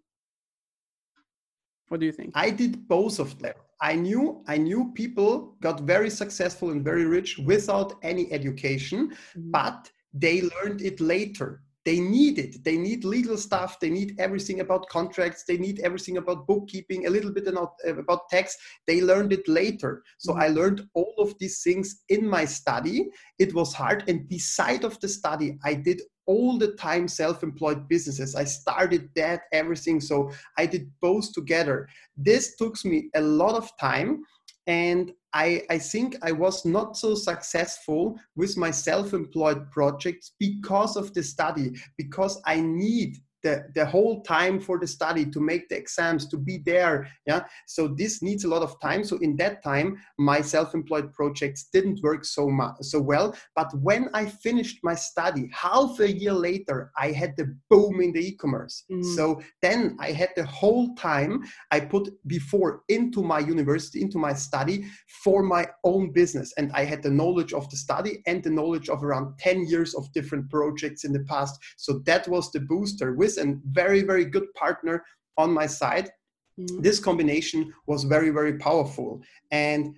[1.88, 2.32] What do you think?
[2.34, 3.54] I did both of them.
[3.80, 9.50] I knew i knew people got very successful and very rich without any education mm-hmm.
[9.50, 12.64] but they learned it later they need it.
[12.64, 13.80] They need legal stuff.
[13.80, 15.44] They need everything about contracts.
[15.44, 18.56] They need everything about bookkeeping, a little bit about, about tax.
[18.86, 20.02] They learned it later.
[20.18, 20.42] So mm-hmm.
[20.42, 23.08] I learned all of these things in my study.
[23.38, 24.04] It was hard.
[24.08, 29.40] And beside of the study, I did all the time self-employed businesses i started that
[29.50, 31.88] everything so i did both together
[32.18, 34.22] this took me a lot of time
[34.68, 40.96] and I, I think I was not so successful with my self employed projects because
[40.96, 45.68] of the study, because I need the, the whole time for the study to make
[45.68, 47.44] the exams to be there yeah?
[47.66, 49.04] So this needs a lot of time.
[49.04, 53.34] So in that time my self-employed projects didn't work so much so well.
[53.54, 58.12] But when i finished my study half a year later i had the boom in
[58.12, 58.84] the e-commerce.
[58.90, 59.04] Mm.
[59.16, 64.32] so then i had the whole time i put before into my university into my
[64.32, 64.84] study
[65.24, 66.52] for my own business.
[66.58, 69.94] And i had the knowledge of the study and the knowledge of around 10 years
[69.94, 71.58] of different projects in the past.
[71.76, 73.14] So that was the booster.
[73.14, 75.04] With with and very very good partner
[75.36, 76.10] on my side.
[76.58, 76.82] Mm-hmm.
[76.82, 79.22] this combination was very very powerful.
[79.52, 79.94] And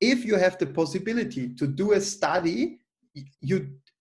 [0.00, 2.78] if you have the possibility to do a study
[3.40, 3.56] you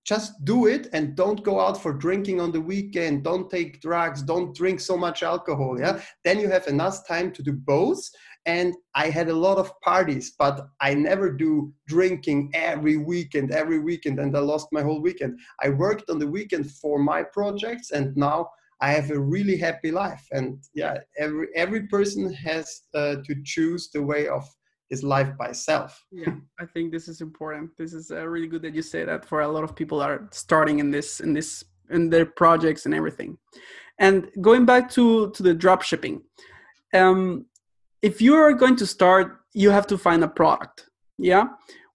[0.06, 3.24] just do it and don't go out for drinking on the weekend.
[3.24, 4.22] Don't take drugs.
[4.22, 6.02] Don't drink so much alcohol yeah?
[6.26, 8.02] Then you have enough time to do both.
[8.46, 11.52] And i had a lot of parties but i never do
[11.88, 15.40] drinking every weekend every weekend and i lost my whole weekend.
[15.66, 18.40] I worked on the weekend for my projects and now
[18.84, 20.26] I have a really happy life.
[20.32, 24.44] And yeah, every every person has uh, to choose the way of
[24.90, 25.92] his life by self.
[26.12, 27.72] yeah, I think this is important.
[27.78, 30.28] This is uh, really good that you say that for a lot of people are
[30.32, 33.38] starting in this in this in their projects and everything.
[34.00, 36.16] And going back to to the drop shipping,
[36.94, 37.46] um,
[38.02, 40.90] if you are going to start, you have to find a product.
[41.18, 41.46] Yeah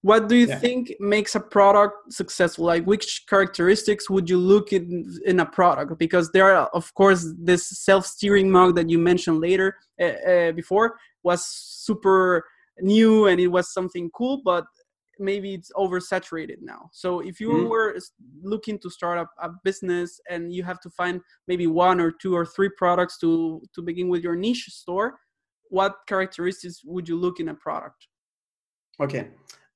[0.03, 0.59] what do you yeah.
[0.59, 2.67] think makes a product successful?
[2.67, 5.99] Like which characteristics would you look in in a product?
[5.99, 10.99] Because there are of course this self-stirring mug that you mentioned later uh, uh, before
[11.25, 12.45] was super
[12.81, 14.65] new and it was something cool but
[15.19, 16.89] maybe it's oversaturated now.
[16.93, 17.69] So if you mm-hmm.
[17.69, 17.99] were
[18.41, 22.37] looking to start up a business and you have to find maybe one or two
[22.37, 25.19] or three products to to begin with your niche store
[25.71, 28.07] what characteristics would you look in a product?
[29.01, 29.29] Okay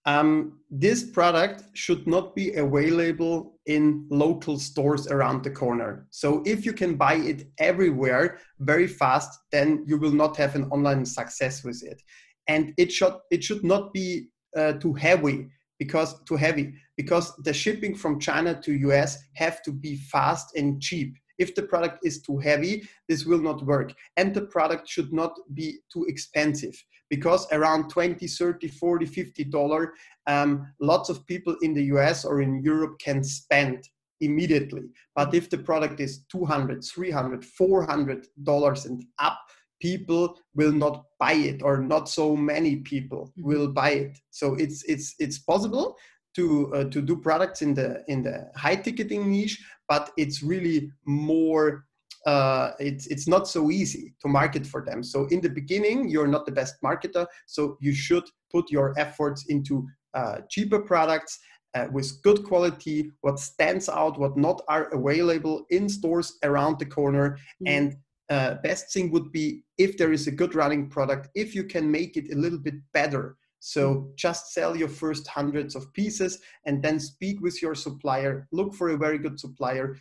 [0.05, 6.07] um, this product should not be available in local stores around the corner.
[6.11, 10.65] So if you can buy it everywhere very fast, then you will not have an
[10.71, 12.03] online success with it.
[12.49, 15.49] And it should it should not be uh, too heavy
[15.79, 20.83] because too heavy because the shipping from China to US have to be fast and
[20.83, 21.17] cheap.
[21.39, 23.93] If the product is too heavy, this will not work.
[24.17, 26.75] And the product should not be too expensive
[27.13, 29.93] because around 20 30 40 50 dollar
[30.27, 33.87] um, lots of people in the us or in europe can spend
[34.23, 34.85] immediately
[35.15, 39.39] but if the product is 200 300 400 dollars and up
[39.79, 43.47] people will not buy it or not so many people mm-hmm.
[43.47, 45.95] will buy it so it's it's it's possible
[46.35, 50.91] to uh, to do products in the in the high ticketing niche but it's really
[51.05, 51.85] more
[52.27, 55.03] uh, it's it's not so easy to market for them.
[55.03, 57.27] So in the beginning, you're not the best marketer.
[57.47, 61.39] So you should put your efforts into uh, cheaper products
[61.75, 66.87] uh, with good quality, what stands out, what not are available in stores around the
[66.87, 67.39] corner.
[67.63, 67.69] Mm.
[67.69, 67.97] And
[68.31, 71.91] uh, best thing would be if there is a good running product, if you can
[71.91, 73.37] make it a little bit better.
[73.59, 74.17] So mm.
[74.17, 78.47] just sell your first hundreds of pieces and then speak with your supplier.
[78.53, 79.97] Look for a very good supplier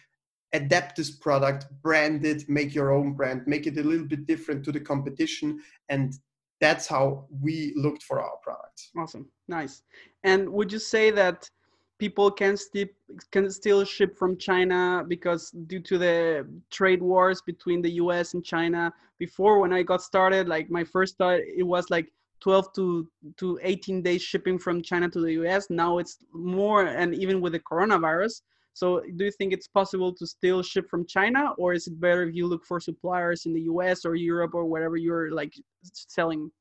[0.53, 4.63] adapt this product, brand it, make your own brand, make it a little bit different
[4.65, 5.61] to the competition.
[5.89, 6.13] And
[6.59, 8.91] that's how we looked for our products.
[8.97, 9.27] Awesome.
[9.47, 9.83] Nice.
[10.23, 11.49] And would you say that
[12.01, 12.87] people can still
[13.31, 18.43] can still ship from China because due to the trade wars between the US and
[18.43, 22.07] China before when I got started like my first thought it was like
[22.39, 27.13] 12 to to 18 days shipping from China to the US now it's more and
[27.13, 28.41] even with the coronavirus
[28.74, 32.24] so do you think it's possible to still ship from China or is it better
[32.24, 35.53] if you look for suppliers in the US or Europe or wherever you're like
[35.84, 36.51] selling?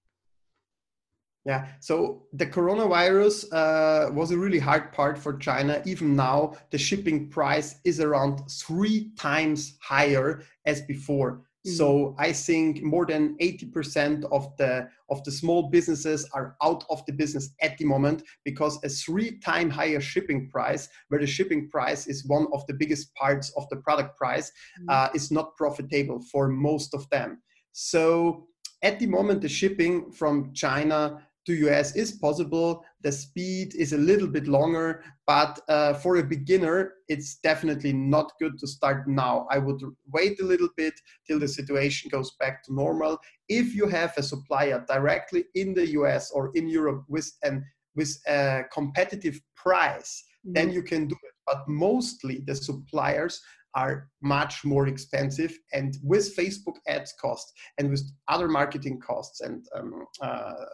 [1.47, 5.81] Yeah, so the coronavirus uh, was a really hard part for China.
[5.87, 11.43] Even now, the shipping price is around three times higher as before.
[11.67, 17.05] So I think more than 80% of the of the small businesses are out of
[17.05, 21.69] the business at the moment because a three time higher shipping price, where the shipping
[21.69, 24.51] price is one of the biggest parts of the product price,
[24.81, 24.89] mm-hmm.
[24.89, 27.43] uh, is not profitable for most of them.
[27.73, 28.47] So
[28.83, 32.85] at the moment, the shipping from China to US is possible.
[33.03, 38.33] The speed is a little bit longer, but uh, for a beginner, it's definitely not
[38.39, 39.47] good to start now.
[39.51, 39.83] I would
[40.13, 40.95] wait a little bit
[41.27, 43.19] till the situation goes back to normal.
[43.49, 47.65] If you have a supplier directly in the US or in Europe with an
[47.97, 50.53] with a competitive price, mm-hmm.
[50.55, 51.35] then you can do it.
[51.47, 53.43] But mostly the suppliers
[53.75, 59.65] are much more expensive and with facebook ads costs and with other marketing costs and
[59.77, 60.65] um, uh,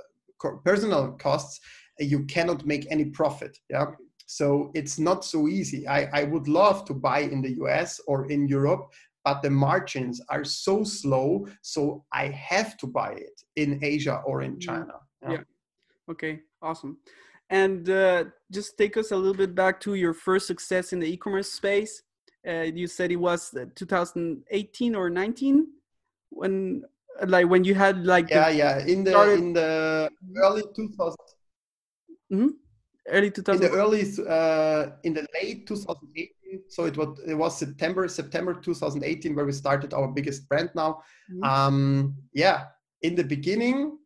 [0.64, 1.61] personal costs,
[1.99, 3.57] you cannot make any profit.
[3.70, 3.87] Yeah.
[4.26, 5.87] So it's not so easy.
[5.87, 8.93] I, I would love to buy in the US or in Europe,
[9.24, 11.47] but the margins are so slow.
[11.62, 14.61] So I have to buy it in Asia or in mm-hmm.
[14.61, 14.95] China.
[15.22, 15.32] Yeah.
[15.32, 15.43] yeah.
[16.11, 16.41] Okay.
[16.61, 16.99] Awesome.
[17.51, 21.07] And uh, just take us a little bit back to your first success in the
[21.07, 22.03] e-commerce space.
[22.47, 25.66] Uh, you said it was uh, 2018 or 19
[26.30, 26.82] when
[27.26, 29.38] like when you had like yeah yeah in the started...
[29.38, 30.10] in the
[30.42, 31.16] early 2000
[32.32, 32.48] mm-hmm.
[33.08, 37.58] early 2000 in the early uh, in the late 2018 so it was it was
[37.58, 41.02] september september 2018 where we started our biggest brand now.
[41.30, 41.44] Mm-hmm.
[41.44, 42.64] um yeah
[43.02, 43.98] in the beginning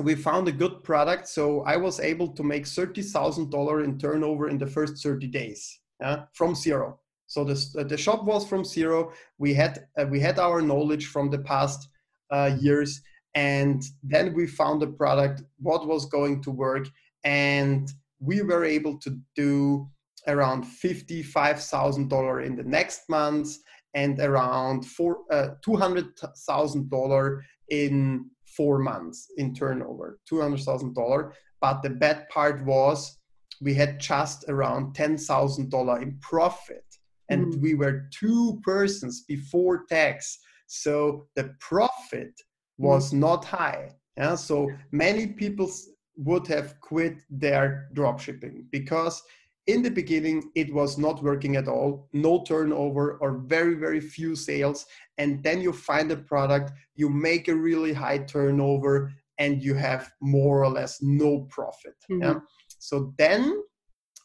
[0.00, 4.58] we found a good product so i was able to make $30000 in turnover in
[4.58, 6.98] the first 30 days yeah, from zero.
[7.26, 9.12] So the, the shop was from zero.
[9.38, 11.88] We had uh, we had our knowledge from the past
[12.32, 13.00] uh, years.
[13.34, 16.88] And then we found a product, what was going to work.
[17.24, 19.88] And we were able to do
[20.28, 23.56] around $55,000 in the next month
[23.94, 31.32] and around four, uh, $200,000 in four months in turnover, $200,000.
[31.60, 33.18] But the bad part was
[33.60, 36.84] we had just around $10,000 in profit.
[37.28, 37.60] And mm.
[37.60, 40.38] we were two persons before tax
[40.72, 42.32] so the profit
[42.78, 43.18] was mm.
[43.18, 43.90] not high.
[44.16, 44.36] Yeah?
[44.36, 45.70] So many people
[46.16, 49.22] would have quit their dropshipping because
[49.66, 54.34] in the beginning it was not working at all no turnover or very very few
[54.34, 54.86] sales
[55.18, 60.10] and then you find a product you make a really high turnover and you have
[60.20, 62.22] more or less no profit mm-hmm.
[62.22, 62.34] yeah?
[62.78, 63.62] so then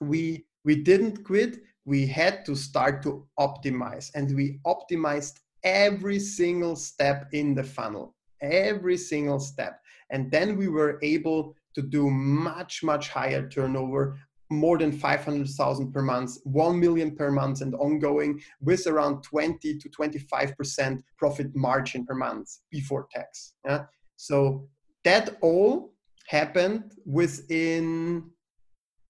[0.02, 6.76] we we didn't quit we had to start to optimize and we optimized every single
[6.76, 9.82] step in the funnel, every single step.
[10.09, 14.18] And then we were able to do much much higher turnover
[14.49, 19.89] more than 500,000 per month, 1 million per month and ongoing with around 20 to
[19.89, 23.55] 25% profit margin per month before tax.
[23.65, 23.84] Yeah?
[24.15, 24.70] So
[25.03, 25.93] that all
[26.28, 28.32] happened within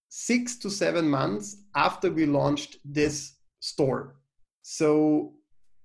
[0.10, 4.16] six to seven months after we launched this store.
[4.64, 5.34] So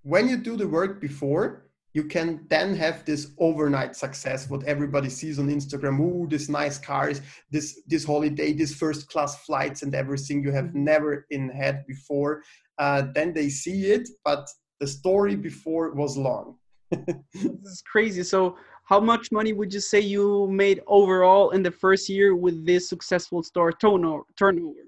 [0.03, 5.11] when you do the work before, you can then have this overnight success what everybody
[5.11, 6.01] sees on instagram.
[6.01, 10.67] Ooh this nice cars this this holiday this first class flights and everything you have
[10.67, 10.85] mm-hmm.
[10.85, 12.43] never in had before.
[12.79, 14.49] Uh, then they see it but
[14.81, 16.57] the story before was long.
[17.35, 18.23] This is crazy.
[18.23, 22.67] So how much money would you say you made overall in the first year with
[22.67, 24.85] this successful store turnover turnover?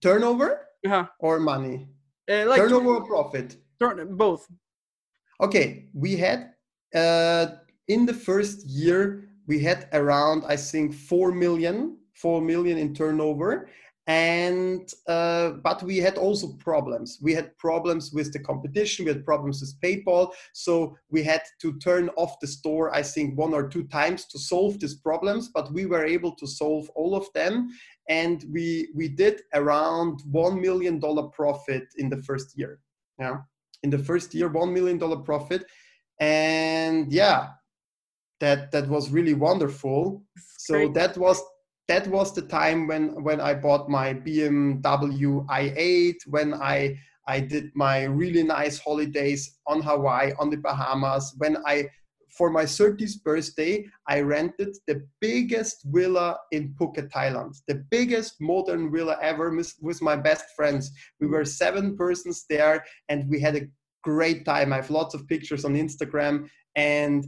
[0.00, 1.06] Turnover uh-huh.
[1.18, 1.88] or money?
[2.30, 3.56] Uh, like turnover or profit
[4.16, 4.48] both.
[5.40, 6.52] Okay we had
[6.94, 7.46] uh,
[7.88, 13.68] in the first year we had around i think 4 million 4 million in turnover.
[14.06, 17.18] And uh, but we had also problems.
[17.22, 19.06] We had problems with the competition.
[19.06, 20.32] We had problems with paypal.
[20.52, 24.38] So we had to turn off the store i think one or two times to
[24.38, 25.48] solve these problems.
[25.48, 27.70] But we were able to solve all of them.
[28.10, 32.80] And we we did around 1 million dollar profit in the first year.
[33.18, 33.38] Yeah
[33.84, 35.64] in the first year, $1 million profit.
[36.18, 37.50] And yeah,
[38.40, 40.24] that, that was really wonderful.
[40.58, 40.94] So Great.
[40.94, 41.40] that was
[41.86, 47.70] that was the time when when I bought my BMW i8, when I I did
[47.74, 51.88] my really nice holidays on Hawaii, on the Bahamas, when I
[52.36, 58.90] for my 30th birthday, I rented the biggest villa in Phuket, Thailand, the biggest modern
[58.92, 60.90] villa ever with my best friends.
[61.20, 63.68] We were seven persons there and we had a
[64.02, 64.72] great time.
[64.72, 67.24] I have lots of pictures on Instagram and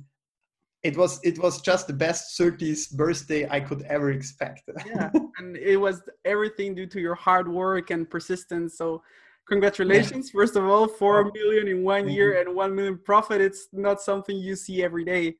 [0.82, 4.62] it was it was just the best 30th birthday I could ever expect.
[4.86, 8.76] yeah, and it was everything due to your hard work and persistence.
[8.76, 9.02] So
[9.48, 10.38] congratulations yeah.
[10.38, 12.40] first of all 4 million in one year you.
[12.40, 15.34] and 1 million profit it's not something you see every day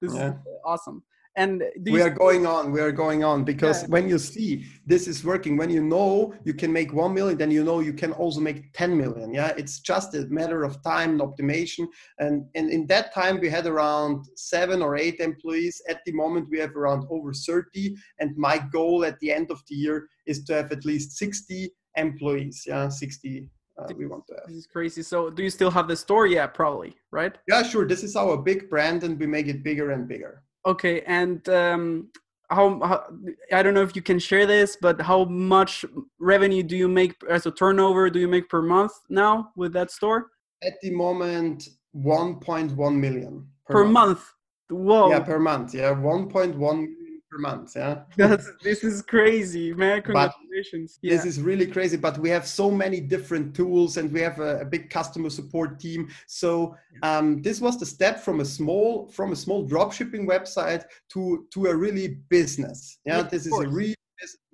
[0.00, 0.28] this yeah.
[0.28, 1.02] is awesome
[1.36, 3.88] and we are going on we are going on because yeah.
[3.88, 7.50] when you see this is working when you know you can make 1 million then
[7.50, 11.10] you know you can also make 10 million yeah it's just a matter of time
[11.12, 11.86] and optimization
[12.18, 16.48] and, and in that time we had around seven or eight employees at the moment
[16.50, 20.44] we have around over 30 and my goal at the end of the year is
[20.44, 22.64] to have at least 60 employees.
[22.66, 24.46] Yeah, 60 uh, we want to have.
[24.46, 25.02] This is crazy.
[25.02, 26.26] So do you still have the store?
[26.26, 27.36] Yeah, probably, right?
[27.48, 27.86] Yeah, sure.
[27.86, 30.42] This is our big brand and we make it bigger and bigger.
[30.66, 31.02] Okay.
[31.02, 32.08] And um,
[32.50, 33.06] how, how,
[33.52, 35.84] I don't know if you can share this, but how much
[36.18, 39.90] revenue do you make as a turnover do you make per month now with that
[39.90, 40.30] store?
[40.62, 43.94] At the moment, 1.1 million per, per month.
[44.08, 44.30] month.
[44.70, 45.10] Whoa.
[45.10, 45.74] Yeah, per month.
[45.74, 46.86] Yeah, 1.1
[47.34, 47.72] per month.
[47.76, 50.02] Yeah, That's, this is crazy, man.
[50.02, 50.98] Congratulations.
[51.02, 51.16] Yeah.
[51.16, 54.60] This is really crazy, but we have so many different tools and we have a,
[54.60, 56.08] a big customer support team.
[56.26, 61.46] So um, this was the step from a small from a small dropshipping website to
[61.52, 62.98] to a really business.
[63.04, 63.94] Yeah, yeah this is a real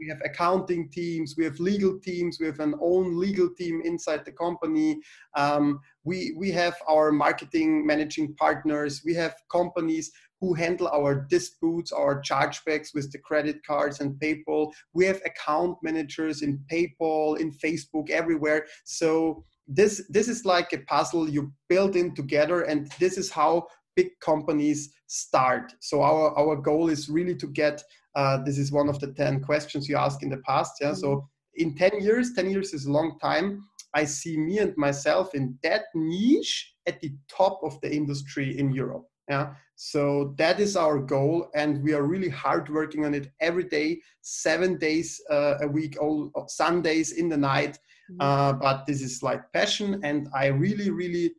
[0.00, 4.24] we have accounting teams we have legal teams we have an own legal team inside
[4.24, 4.98] the company
[5.36, 10.10] um, we we have our marketing managing partners we have companies
[10.40, 14.72] who handle our disputes, our chargebacks with the credit cards and PayPal.
[14.94, 18.66] We have account managers in PayPal, in Facebook, everywhere.
[18.84, 23.66] So this this is like a puzzle you build in together, and this is how
[23.96, 25.72] big companies start.
[25.80, 27.82] So our our goal is really to get.
[28.16, 30.72] Uh, this is one of the ten questions you asked in the past.
[30.80, 30.88] Yeah.
[30.88, 31.00] Mm-hmm.
[31.00, 33.62] So in ten years, ten years is a long time.
[33.94, 38.72] I see me and myself in that niche at the top of the industry in
[38.72, 39.04] Europe.
[39.30, 39.54] Yeah.
[39.76, 44.00] So that is our goal, and we are really hard working on it every day,
[44.20, 47.78] seven days uh, a week, all Sundays in the night.
[48.10, 48.20] Mm-hmm.
[48.20, 51.32] Uh, but this is like passion, and I really, really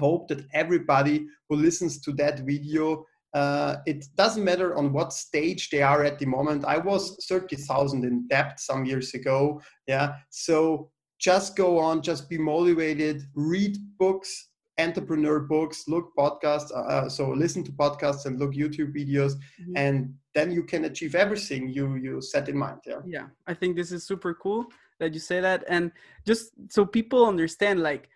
[0.00, 3.04] hope that everybody who listens to that video
[3.34, 6.64] uh, it doesn't matter on what stage they are at the moment.
[6.64, 9.60] I was 30,000 in debt some years ago.
[9.86, 10.14] Yeah.
[10.30, 14.47] So just go on, just be motivated, read books,
[14.78, 19.76] entrepreneur books, look podcasts, uh, uh, so listen to podcasts and look YouTube videos, mm-hmm.
[19.76, 22.80] and then you can achieve everything you you set in mind.
[22.86, 23.00] Yeah.
[23.06, 24.66] Yeah, I think this is super cool
[25.00, 25.92] that you say that, and
[26.26, 28.08] just so people understand, like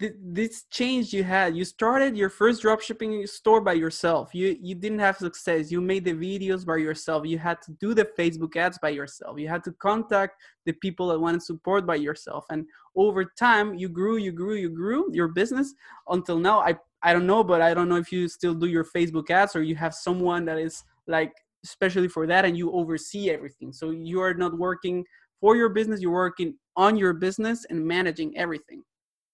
[0.00, 4.34] this change you had you started your first dropshipping store by yourself.
[4.34, 5.70] You you didn't have success.
[5.70, 7.26] You made the videos by yourself.
[7.26, 9.38] You had to do the facebook ads by yourself.
[9.38, 10.34] You had to contact
[10.66, 12.44] the people that wanted support by yourself.
[12.50, 12.66] And
[12.96, 15.74] over time you grew you grew you grew your business
[16.08, 16.58] until now.
[16.60, 19.54] I i don't know but i don't know if you still do your facebook ads
[19.54, 21.34] or you have someone that is like
[21.64, 23.72] especially for that and you oversee everything.
[23.72, 25.04] So you are not working
[25.40, 26.00] for your business.
[26.00, 28.82] You're working on your business and managing everything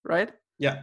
[0.04, 0.30] right
[0.60, 0.82] yeah.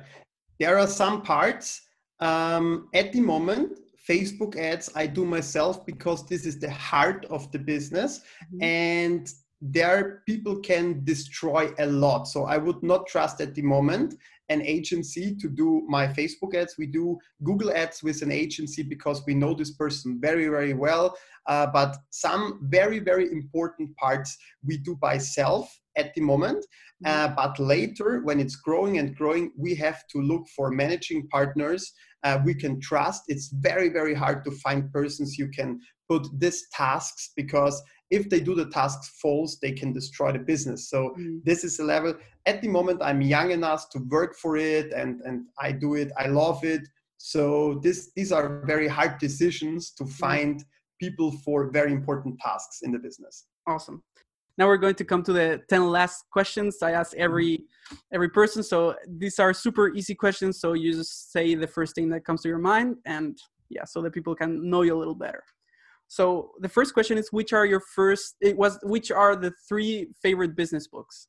[0.59, 1.83] There are some parts.
[2.19, 3.77] Um, at the moment
[4.09, 8.63] facebook ads i do myself because this is the heart of the business mm-hmm.
[8.63, 12.27] and there people can destroy a lot.
[12.27, 14.15] So i would not trust at the moment
[14.49, 16.75] an agency to do my facebook ads.
[16.77, 21.17] We do google ads with an agency because we know this person very very well.
[21.47, 26.65] Uh, but some very very important parts we do by self at the moment.
[27.03, 27.31] Mm-hmm.
[27.31, 31.93] uh, but later when it's growing and growing we have to look for managing partners.
[32.23, 33.21] Uh, we can trust.
[33.27, 35.79] It's very very hard to find persons you can
[36.09, 40.89] put these tasks because if they do the tasks false, they can destroy the business.
[40.89, 41.43] So mm.
[41.43, 42.13] this is a level.
[42.45, 46.11] At the moment, I'm young enough to work for it, and and I do it.
[46.17, 46.87] I love it.
[47.17, 50.11] So this these are very hard decisions to mm.
[50.11, 50.63] find
[50.99, 53.45] people for very important tasks in the business.
[53.67, 54.01] Awesome.
[54.57, 57.65] Now we're going to come to the 10 last questions I ask every
[58.11, 58.63] every person.
[58.63, 60.59] So these are super easy questions.
[60.59, 63.37] So you just say the first thing that comes to your mind and
[63.69, 65.43] yeah, so that people can know you a little better.
[66.07, 68.35] So the first question is, which are your first?
[68.41, 71.27] It was which are the three favorite business books?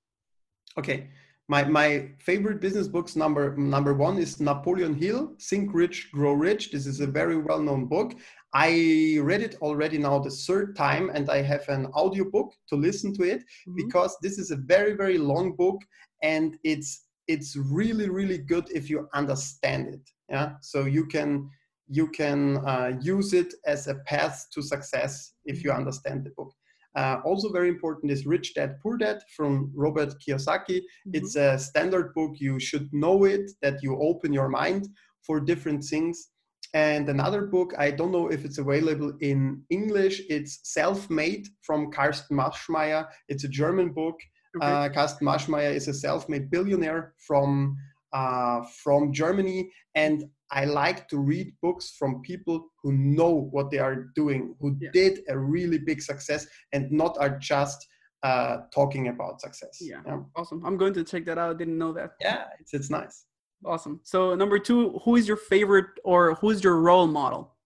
[0.79, 1.09] Okay,
[1.49, 6.71] my my favorite business books number number one is Napoleon Hill, Think Rich, Grow Rich.
[6.71, 8.15] This is a very well known book.
[8.55, 13.13] I read it already now the third time, and I have an audiobook to listen
[13.15, 13.75] to it mm-hmm.
[13.77, 15.81] because this is a very very long book,
[16.23, 20.11] and it's it's really really good if you understand it.
[20.29, 21.51] Yeah, so you can
[21.89, 26.53] you can uh, use it as a path to success if you understand the book.
[26.97, 30.79] Uh, also very important is Rich Dad Poor Dad from Robert Kiyosaki.
[30.79, 31.11] Mm-hmm.
[31.15, 32.33] It's a standard book.
[32.39, 34.89] You should know it, that you open your mind
[35.23, 36.29] for different things.
[36.75, 41.91] And another book, I don't know if it's available in English, it's Self Made from
[41.91, 43.07] Carsten Maschmeyer.
[43.29, 44.17] It's a German book.
[44.57, 44.67] Okay.
[44.67, 47.77] Uh, Carsten Maschmeyer is a self made billionaire from
[48.13, 53.79] uh, from Germany, and I like to read books from people who know what they
[53.79, 54.91] are doing, who yeah.
[54.93, 57.87] did a really big success, and not are just
[58.23, 59.79] uh, talking about success.
[59.81, 60.01] Yeah.
[60.07, 60.21] yeah.
[60.37, 60.65] awesome.
[60.65, 61.55] I'm going to check that out.
[61.55, 62.13] I didn't know that.
[62.21, 63.25] Yeah, it's it's nice.
[63.65, 64.01] Awesome.
[64.05, 67.57] So number two, who is your favorite or who's your role model?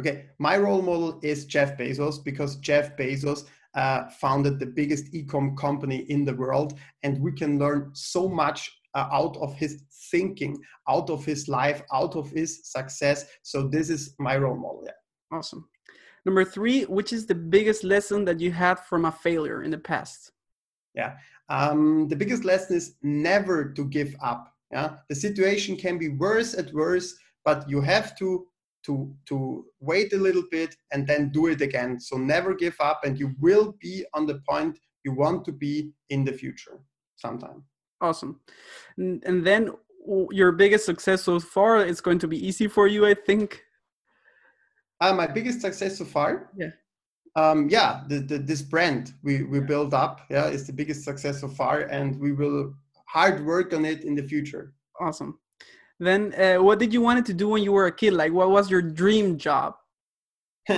[0.00, 3.44] Okay, my role model is Jeff Bezos because Jeff Bezos
[3.74, 8.79] uh, founded the biggest e-com company in the world, and we can learn so much
[8.94, 13.26] uh, out of his thinking, out of his life, out of his success.
[13.42, 14.82] So this is my role model.
[14.84, 15.36] Yeah.
[15.36, 15.68] Awesome.
[16.26, 19.78] Number three, which is the biggest lesson that you had from a failure in the
[19.78, 20.32] past?
[20.94, 21.16] Yeah.
[21.48, 24.52] Um, the biggest lesson is never to give up.
[24.70, 24.96] Yeah.
[25.08, 28.46] The situation can be worse at worse, but you have to
[28.82, 32.00] to to wait a little bit and then do it again.
[32.00, 35.92] So never give up, and you will be on the point you want to be
[36.08, 36.80] in the future
[37.16, 37.64] sometime.
[38.00, 38.40] Awesome.
[38.96, 39.72] And then
[40.30, 43.62] your biggest success so far is going to be easy for you, I think.
[45.00, 46.50] Uh, my biggest success so far?
[46.56, 46.70] Yeah.
[47.36, 51.40] Um, yeah, the, the, this brand we, we built up, yeah, is the biggest success
[51.40, 52.74] so far, and we will
[53.06, 54.74] hard work on it in the future.
[55.00, 55.38] Awesome.
[55.98, 58.14] Then, uh, what did you wanted to do when you were a kid?
[58.14, 59.74] Like, what was your dream job?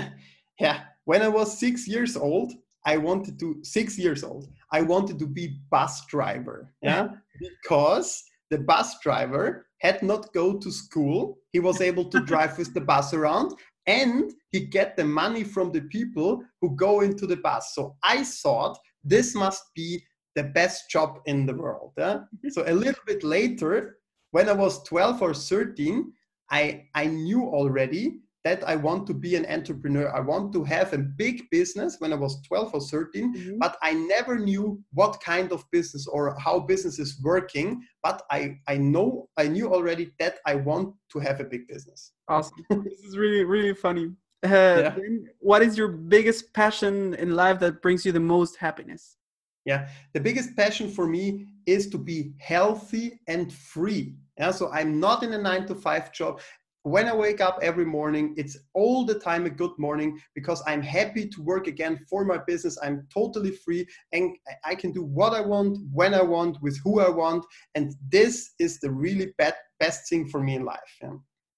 [0.61, 2.53] yeah, when I was six years old,
[2.85, 4.49] I wanted to six years old.
[4.73, 6.73] I wanted to be bus driver.
[6.83, 7.09] Yeah,
[7.39, 11.39] because the bus driver had not go to school.
[11.53, 13.55] He was able to drive with the bus around,
[13.87, 17.75] and he get the money from the people who go into the bus.
[17.75, 20.03] So I thought this must be
[20.35, 21.93] the best job in the world.
[21.99, 22.21] Yeah?
[22.51, 23.99] so a little bit later,
[24.31, 26.13] when I was 12 or 13,
[26.51, 30.15] I I knew already that I want to be an entrepreneur.
[30.15, 33.59] I want to have a big business when I was 12 or 13, mm-hmm.
[33.59, 37.83] but I never knew what kind of business or how business is working.
[38.03, 42.13] But I, I know, I knew already that I want to have a big business.
[42.29, 42.65] Awesome.
[42.71, 44.11] this is really, really funny.
[44.45, 44.97] Uh, yeah.
[45.39, 49.17] What is your biggest passion in life that brings you the most happiness?
[49.65, 54.17] Yeah, the biggest passion for me is to be healthy and free.
[54.37, 56.41] Yeah, so I'm not in a nine to five job
[56.85, 60.83] when I wake up every morning, it's all the time a good morning because I'm
[60.83, 62.77] happy to work again for my business.
[62.83, 67.01] I'm totally free and I can do what I want, when I want, with who
[67.01, 67.45] I want.
[67.77, 70.81] And this is the really best, best thing for me in life.
[71.01, 71.15] Yeah.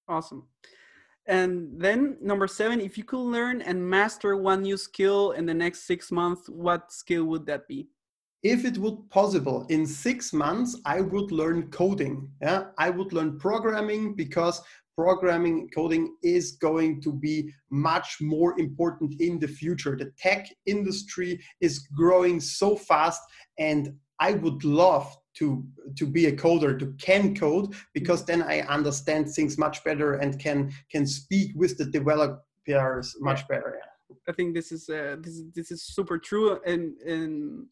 [0.07, 0.47] Awesome.
[1.27, 5.55] And then number seven, if you could learn and master one new skill in the
[5.55, 7.87] next six months, what skill would that be?
[8.45, 13.39] if it would possible in six months i would learn coding yeah i would learn
[13.39, 14.61] programming because
[14.95, 21.39] programming coding is going to be much more important in the future the tech industry
[21.61, 23.21] is growing so fast
[23.59, 25.65] and i would love to
[25.97, 30.39] to be a coder to can code because then i understand things much better and
[30.39, 34.15] can can speak with the developers much better yeah.
[34.29, 37.65] i think this is uh, this this is super true and and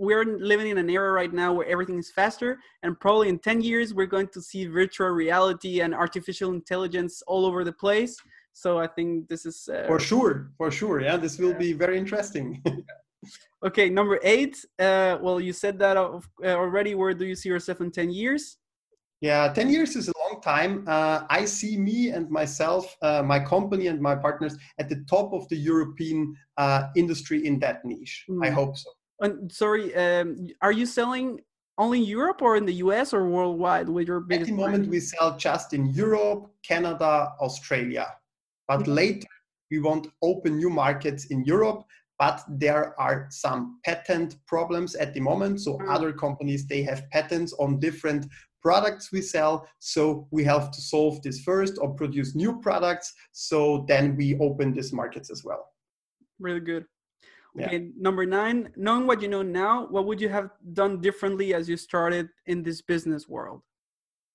[0.00, 3.60] we're living in an era right now where everything is faster and probably in 10
[3.60, 8.16] years we're going to see virtual reality and artificial intelligence all over the place.
[8.52, 11.02] So i think this is uh, for sure for sure.
[11.02, 11.66] Yeah this will yeah.
[11.66, 12.62] be very interesting.
[13.62, 16.20] Okay number eight uh, well you said that uh,
[16.62, 16.94] already.
[16.94, 18.56] Where do you see yourself in 10 years?
[19.20, 20.72] Yeah 10 years is a long time.
[20.88, 25.34] Uh, i see me and myself uh, my company and my partners at the top
[25.34, 28.24] of the european uh, industry in that niche.
[28.30, 28.46] Mm.
[28.46, 28.90] i hope so
[29.20, 31.40] and sorry, um, are you selling
[31.78, 34.50] only in Europe or in the US or worldwide with your biggest?
[34.50, 34.90] At the moment, brand?
[34.90, 38.06] we sell just in Europe, Canada, Australia.
[38.68, 38.92] But mm-hmm.
[38.92, 39.28] later,
[39.70, 41.84] we want to open new markets in Europe.
[42.18, 45.62] But there are some patent problems at the moment.
[45.62, 45.88] So mm-hmm.
[45.88, 48.26] other companies they have patents on different
[48.62, 49.66] products we sell.
[49.78, 53.12] So we have to solve this first or produce new products.
[53.32, 55.66] So then we open these markets as well.
[56.38, 56.84] Really good.
[57.58, 57.88] Okay, yeah.
[57.96, 61.76] number nine, knowing what you know now, what would you have done differently as you
[61.76, 63.62] started in this business world?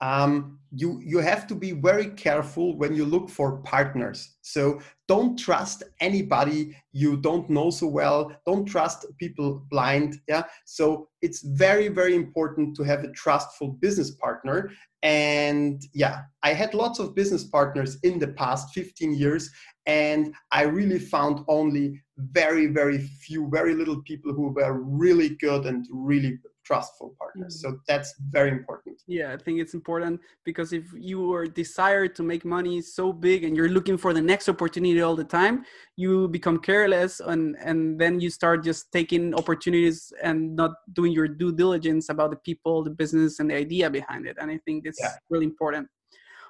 [0.02, 4.36] Um, you you have to be very careful when you look for partners.
[4.42, 8.36] So don't trust anybody you don't know so well.
[8.46, 10.18] Don't trust people blind.
[10.28, 10.44] Yeah.
[10.66, 14.72] So it's very very important to have a trustful business partner.
[15.06, 19.52] And yeah, I had lots of business partners in the past 15 years,
[19.86, 25.66] and i really found only very very few very little people who were really good
[25.66, 27.76] and really trustful partners mm-hmm.
[27.76, 32.24] so that's very important yeah i think it's important because if you are desire to
[32.24, 35.64] make money so big and you're looking for the next opportunity all the time
[35.96, 41.28] you become careless and and then you start just taking opportunities and not doing your
[41.28, 44.84] due diligence about the people the business and the idea behind it and i think
[44.84, 45.08] this yeah.
[45.08, 45.88] is really important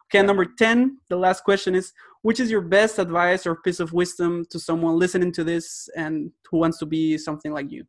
[0.07, 1.91] Okay, number 10, the last question is
[2.21, 6.31] which is your best advice or piece of wisdom to someone listening to this and
[6.49, 7.85] who wants to be something like you?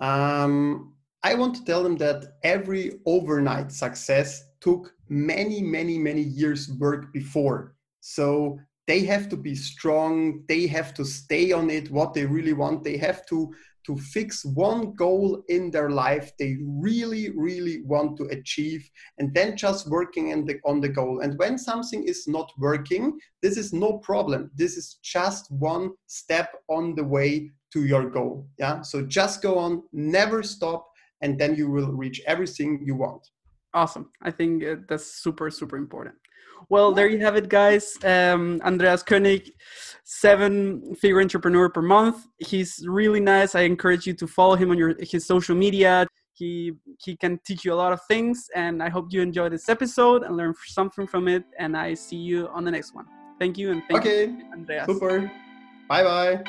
[0.00, 6.70] Um, I want to tell them that every overnight success took many, many, many years
[6.78, 7.74] work before.
[8.00, 10.44] So they have to be strong.
[10.48, 12.84] They have to stay on it, what they really want.
[12.84, 13.52] They have to
[13.88, 19.56] to fix one goal in their life they really really want to achieve and then
[19.56, 21.20] just working on the, on the goal.
[21.20, 24.50] And when something is not working this is no problem.
[24.54, 28.82] This is just one step on the way to your goal yeah?
[28.82, 30.86] So just go on never stop
[31.22, 33.26] and then you will reach everything you want.
[33.74, 34.10] Awesome.
[34.22, 36.16] I think uh, that's super super important
[36.68, 37.96] well, there you have it, guys.
[38.04, 39.52] Um, Andreas Koenig,
[40.04, 42.26] seven figure entrepreneur per month.
[42.38, 43.54] He's really nice.
[43.54, 46.06] I encourage you to follow him on your his social media.
[46.32, 49.68] He he can teach you a lot of things, and I hope you enjoy this
[49.68, 51.44] episode and learn something from it.
[51.58, 53.06] And I see you on the next one.
[53.38, 54.26] Thank you, and thank okay.
[54.26, 54.86] you, Andreas.
[54.86, 55.30] Super.
[55.88, 56.42] Bye bye.